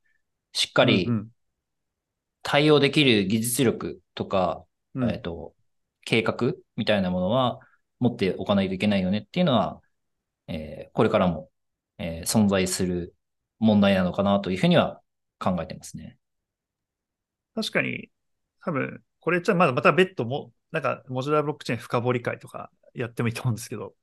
[0.53, 1.31] しっかりうん
[2.43, 4.65] 対応できる技術力とか、
[4.95, 5.11] うんうん。
[5.11, 5.55] えっ、と、
[6.05, 7.61] 計画みたいなものは
[7.99, 9.81] 持っておかないといけないよねっていうのは、
[10.49, 11.51] えーこれからも、
[11.99, 13.15] えー存在する
[13.59, 15.01] 問題なのかなというふうには
[15.39, 16.19] 考えてますね。
[17.55, 18.11] 確かに、
[18.65, 23.95] 多分、これじゃまだまた別途も、なんか、モジュラーブロックチェーン深掘り会とかやってもいいと思うんですけど、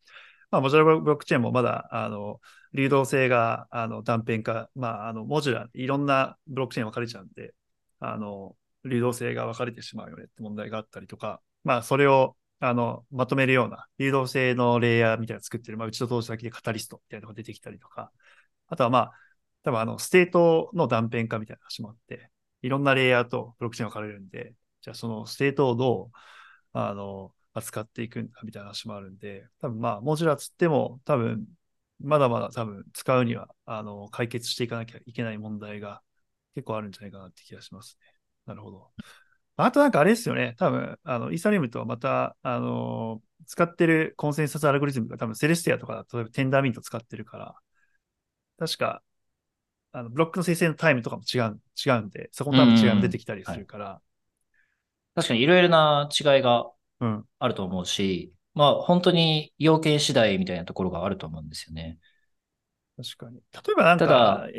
[0.52, 2.40] まあ、モジュラーブロックチェーンもまだ、あの、
[2.74, 7.54] 流動性が、あの、断片化、まあ、あの、モジュラー、いろんなブロックチェーン分かれちゃうんで、
[8.00, 8.56] あの、
[8.86, 18.12] 流動性が分かれてしまうよねって問題があったりとか、まあ、それを、あの、まとめるような、流動性のレイヤーみたいなの作ってる、まあ、うちと投資先でカタリストみたいなのが出てきたりとか、
[18.68, 19.12] あとはまあ、
[19.64, 22.31] 多分あの、ステートの断片化みたいな話もあって、
[22.62, 26.18] いろんなレイヤーとブロックチェーン分かれるんで、じゃあそのステートをどう、
[26.74, 31.48] あの、扱っていくんだみたいな話もあるんで、多分まあ、モジュラーつっても、多分、
[32.00, 36.02] まだまだ多分使うには、あの、解決していかなきゃいけない問題が
[36.56, 38.08] 結構あるんじゃないかなって気がしますね。
[38.46, 38.92] なるほど。
[39.58, 40.56] あとなんかあれですよね。
[40.58, 47.56] 多分、あの、イーサリアムとはまた、あの、使ってるコンセンサスアルゴリズムが多分セレスティアとか、例えばテンダーミント使ってるから、
[48.58, 49.04] 確か、
[49.92, 54.02] あのブロックの生成のタイムとかも違う、違うんで、そこも多分違いが出てきたりするから、
[55.16, 57.26] 確かにいろいろな違いがうん。
[57.40, 62.00] あると思うし、まあ本当に要件次第みたいなところがあると思うんですよね。
[62.98, 63.38] 確かに。
[63.38, 64.50] 例えばなんか、ただ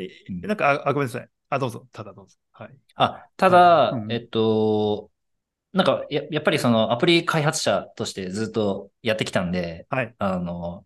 [0.41, 1.29] なんかあ、あ、ごめんなさい。
[1.49, 1.87] あ、どうぞ。
[1.91, 2.37] ただどうぞ。
[2.51, 2.75] はい。
[2.95, 5.09] あ、ただ、うんえっと、
[5.73, 10.15] なんかや、やっぱりそのアプリ開発者としてずっとやってきたんで、はい。
[10.19, 10.85] あの、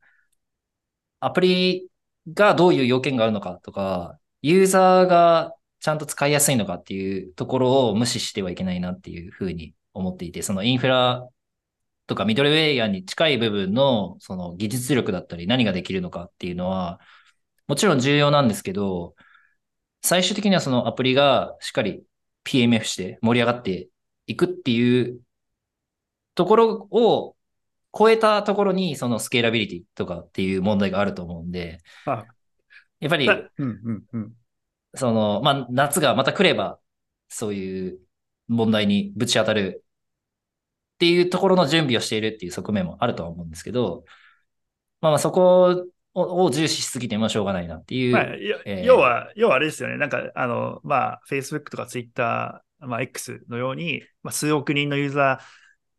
[1.19, 1.89] アプリ
[2.33, 11.27] がどういう要件があるのかとか、ユーザーがちゃんと使いやすいのかっていうところを無視してはいけないなっていうふうに思っていて、そのインフラ
[12.07, 16.99] とかミドルウェイヤーに近い部分のその技術力だったり何ができるのかっていうのは、
[17.67, 19.15] もちろん重要なんですけど、
[20.01, 22.03] 最終的にはそのアプリがしっかり
[22.45, 23.89] PMF して盛り上がって
[24.25, 25.19] いくっていう
[26.35, 27.35] ところを
[27.97, 31.79] 超えたところにそのスケーラビリティとかっていう問題があると思うんで、
[32.99, 34.33] やっぱり、うんうんうん。
[34.95, 36.79] その、まあ、夏がまた来れば、
[37.29, 37.99] そういう
[38.47, 44.05] 問題にぶち当たるっていうところの準備をしているっていう側面もあるとは思うんですけど、
[45.01, 45.85] まあまあそこを
[46.19, 48.13] を重視しすぎてもしょうがないなっていう。
[48.13, 49.97] まあ、よえー要は、要はあれですよね。
[49.97, 55.39] なんか、あの、まあ、Facebook とか Twitter、まあ、X のように、まあ、数億人のユーザ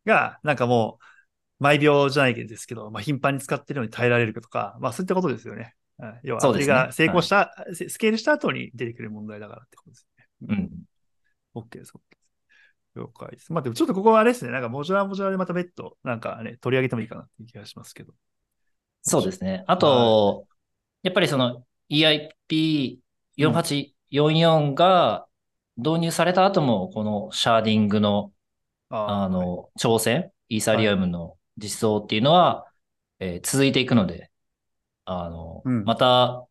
[0.05, 5.73] ーが、なんかもう、毎秒じゃないですけど、まあ、頻繁に使ってるのに耐えられるかとか、まあ、そういったことですよね。
[5.99, 10.25] うん要は、そうですねが成功した、せスケールした後に出てくる問題だからってことですね。
[10.47, 10.69] うん。
[11.55, 12.19] OK です、OK です。
[12.95, 13.53] 了解です。
[13.53, 14.51] まあ、でもちょっとここはあれですね。
[14.51, 18.13] なんか、モジュラーモジュラーでまた別途、なんかね、取り上げてもいいかなっていう気がしますけど。
[19.01, 19.63] そうですね。
[19.67, 20.47] あと、
[21.03, 25.27] やっぱりその EIP4844 が
[25.77, 28.31] 導入された後も、このシャーディングの
[28.89, 32.65] ああの、挑戦、イーサリアムの実装っていうのは、
[33.19, 34.29] えー続いていくので、
[35.11, 36.45] あの、うんまた、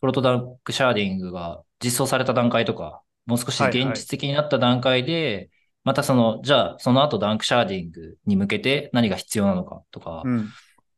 [0.00, 5.50] プロトダンクシャーディングが実装された段階とか、もう少しはいはい現実的になった段階で、
[5.82, 10.48] またその、じゃあ、その後ダンクシャーディングに向けて何が必要なのかとか、うん。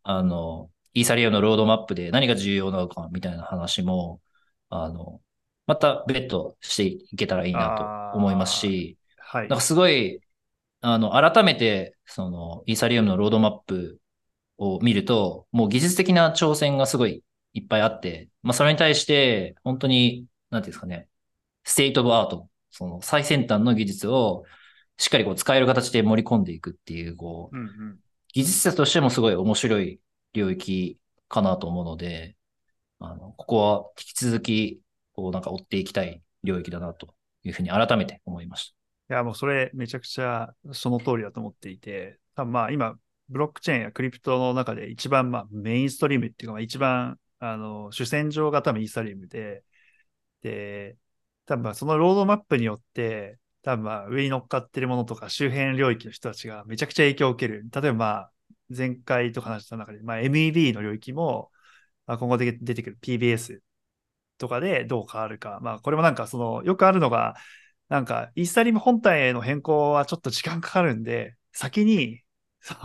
[0.02, 4.20] あの、イーサリアムのロードマップで何が重要なのかみたいな話も、
[4.68, 5.20] あの、
[5.66, 9.60] また別途していけたらいいなと思いますし、はいなんか。
[9.64, 10.20] すごい、
[10.82, 14.01] あの、改めて、その、イーサリアムのロードマップ
[14.62, 21.08] を見ると、もう技術的な挑戦がすごいいっぱいあって、まあ、それに対して、本当に、なんていうんですかね、
[21.64, 24.44] state of art、その最先端の技術を
[24.96, 27.98] しっかりこう使える形で盛り込んでいくっていう、こう、うんうん。
[28.32, 30.00] 技術者としてもすごい面白い
[30.32, 30.98] 領域
[31.28, 32.36] かなと思うので、
[33.00, 34.80] あの、ここは引き続き、
[35.14, 38.74] こうなんか追っていきたい領域だなというふうに改めて思いまし
[39.08, 39.14] た。
[39.14, 42.94] いや、もうそれめちゃくちゃその通りだと思っていて、多分まあ今、
[43.32, 49.64] ブロックチェーンやクリプトの中で一番まあメインストリームっていうかまあ一番あの主戦場が多分イーサリアムで、
[50.42, 50.96] で、
[51.46, 57.64] 多分そのロードマップによって、多分ま上に乗っかってるものとか周辺領域の人たちがめちゃくちゃ影響を受ける。
[57.74, 58.32] 例えばまあ
[58.76, 61.50] 前回と話した中で、まあ MEB の領域も、
[62.06, 63.60] まあ、今後で出てくる PBS
[64.38, 65.60] とかでどう変わるか。
[65.62, 67.36] まあこれもなんかそのよくあるのが、
[67.88, 72.22] なんか、イーサリアム本体への変更はちょっと時間かかるんで、先に、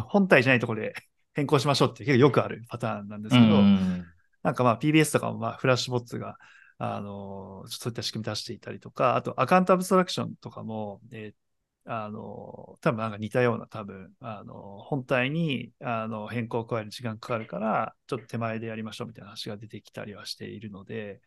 [0.10, 0.94] 本体じゃないところで
[1.34, 4.06] 変更しましょうって結構よくあるパターンなんですけど、うん。
[4.44, 6.38] なんかまあ PBS とかもまあフラッシュボッツが、
[6.80, 11.48] あのそういった仕組み出していたりとか、あとアカウントアブストラクションとかも、えー
[11.90, 21.22] あの多分なんか似たような多分、あの本体にあの変更を加える時間かかるから、ちょっと手前でやりましょうみたいな話が出てきたりはしているので、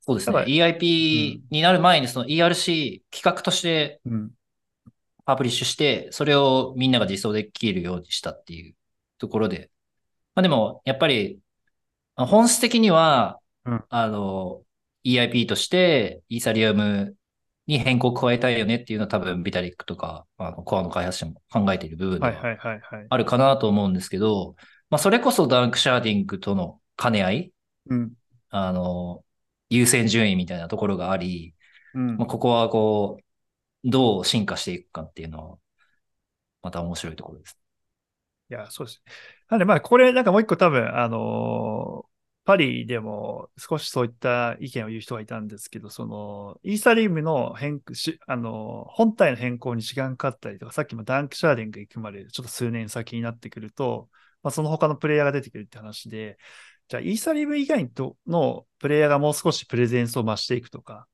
[0.00, 0.36] そうですね。
[0.36, 4.30] EIP になる前にその ERC 企画としてうん、
[5.26, 8.74] パブリッシュして、それをみんなが実装できるようにしたっていう
[9.18, 9.70] ところで。
[10.34, 11.40] まあでも、やっぱり、
[12.14, 14.62] あ本質的には、うんあの、
[15.04, 17.16] EIP としてイーサリアム
[17.66, 22.32] に変更を加えたいよねっていうのは多分ビタリックとか、あの、コアの開発者も考えている部分では。
[23.10, 24.54] あるかなと思うんですけど、
[24.90, 27.52] まあそれこそダンクシャーディングとの兼ね合い、
[27.90, 28.12] うん
[28.50, 29.24] あの、
[29.70, 31.54] 優先順位みたいなところがあり、
[31.94, 33.25] うんまあ、ここはこう、
[33.86, 35.58] どう進化していくかっていうのは、
[36.62, 37.58] また面白いところです。
[38.50, 39.02] いや、そうです。
[39.50, 42.08] なんで、まあ、これ、なんかもう一個多分、あのー
[42.46, 54.08] パリでも少しそういった意見を言う人がいたんですけど、その、イーサリウムの変し、あのー本体の変更に時間かかったりとか、さっきもダンクシャーデング行くまでちょっと数年先になってくると、
[54.44, 56.38] まあ、その他のプレイヤーが出てくるって話で、
[56.88, 57.90] じゃあ、イーサリウム以外
[58.28, 61.08] のプレイヤーがもう少しプレゼンスを増していくとか、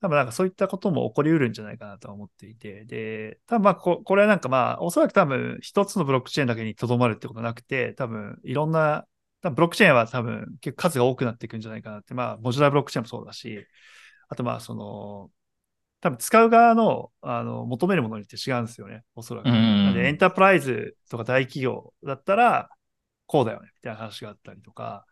[0.00, 9.06] 多分なんかそういったことも起こりうるんじゃないかなとは思っていて、で、多分まあこ、これはなんかまあ、おそらく多分一つのブロックチェーンだけにとどまるってことなくて、多分いろんな、
[9.42, 13.66] 多分ブロックチェーンは多分結構数が多くなっていくんじゃないかなって、まあ、モジュラーブロックチェーンもそうだし、
[14.28, 15.30] あとまあ、その、
[16.00, 19.44] 多分使う側のあの求めるものによって違うんですよね、おそらく。
[19.44, 22.70] でエンタープライズとか大企業だったら、
[23.26, 25.04] こうだよね、みたいな話があったりとか、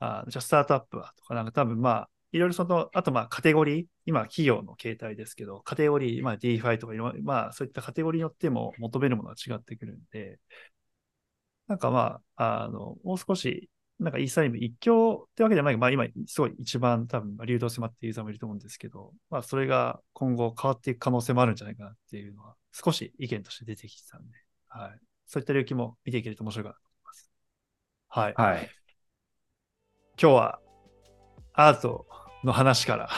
[0.00, 10.40] あじゃあスタートアップはとか、なんか多分まあ、いろいろその、あとまあカテゴリー、今企業の形態ですけど、カテゴリー、まあ DeFi とかいろまあそういったカテゴリーによっても求めるものは違ってくるんで、
[11.68, 13.70] なんかまあ、あの、もう少し、
[14.00, 24.36] なんかイーサリアム一強ってわけではないまあ今、すごい一番多分流動性もあってユーザーもいると思うんですけど、まあそれが今後変わっていく可能性もあるんじゃないかなっていうのは、少し意見として出てきてたんで、
[24.68, 24.98] はい。
[25.26, 27.30] そういった領域も見ていけると面白いかなと思います。
[28.08, 28.34] はい。
[28.36, 28.70] はい。
[30.20, 30.60] 今日は
[31.54, 32.06] アート
[32.44, 33.08] の話から、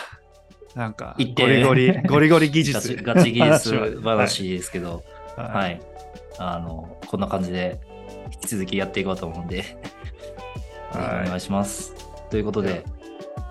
[0.75, 2.97] なんか一ゴリゴリ、ゴリゴリ技術。
[3.03, 5.03] ガチ技術話まですけど、
[5.37, 5.49] はい。
[5.49, 5.81] はい。
[6.39, 7.81] あの、こんな感じで
[8.35, 9.79] 引き続きやっていこうと思うんで、
[10.93, 11.29] はい。
[11.29, 11.95] 願いします。
[12.31, 12.85] ということで、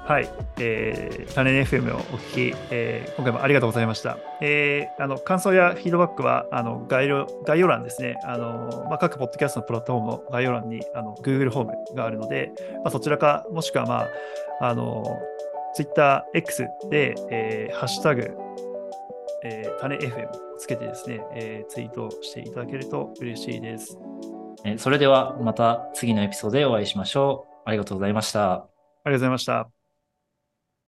[0.06, 2.02] はい、えー、種ネ FM をお
[2.36, 4.20] 聞き、えー今回もありがとうございました。
[4.40, 12.52] えーあの感想やフィードバックはあの概要概要欄ですね、あのまあ、各ポッドキャストのプラットフォームの概要欄にあの Google フォームがあるので、
[12.84, 14.08] まあ、そちらか、もしくは、ま
[14.62, 15.20] あ、あの
[15.78, 18.32] TwitterX で、えーハッシュタグ、
[19.44, 23.98] えー、種 FM をつけてですね、えーツイートしていただけると嬉しいです。
[24.64, 27.56] えそれではまた次のエピソードでお会いしましょう。
[27.66, 28.54] ありがとうございました。
[28.54, 28.66] ありが
[29.04, 29.75] とうございました。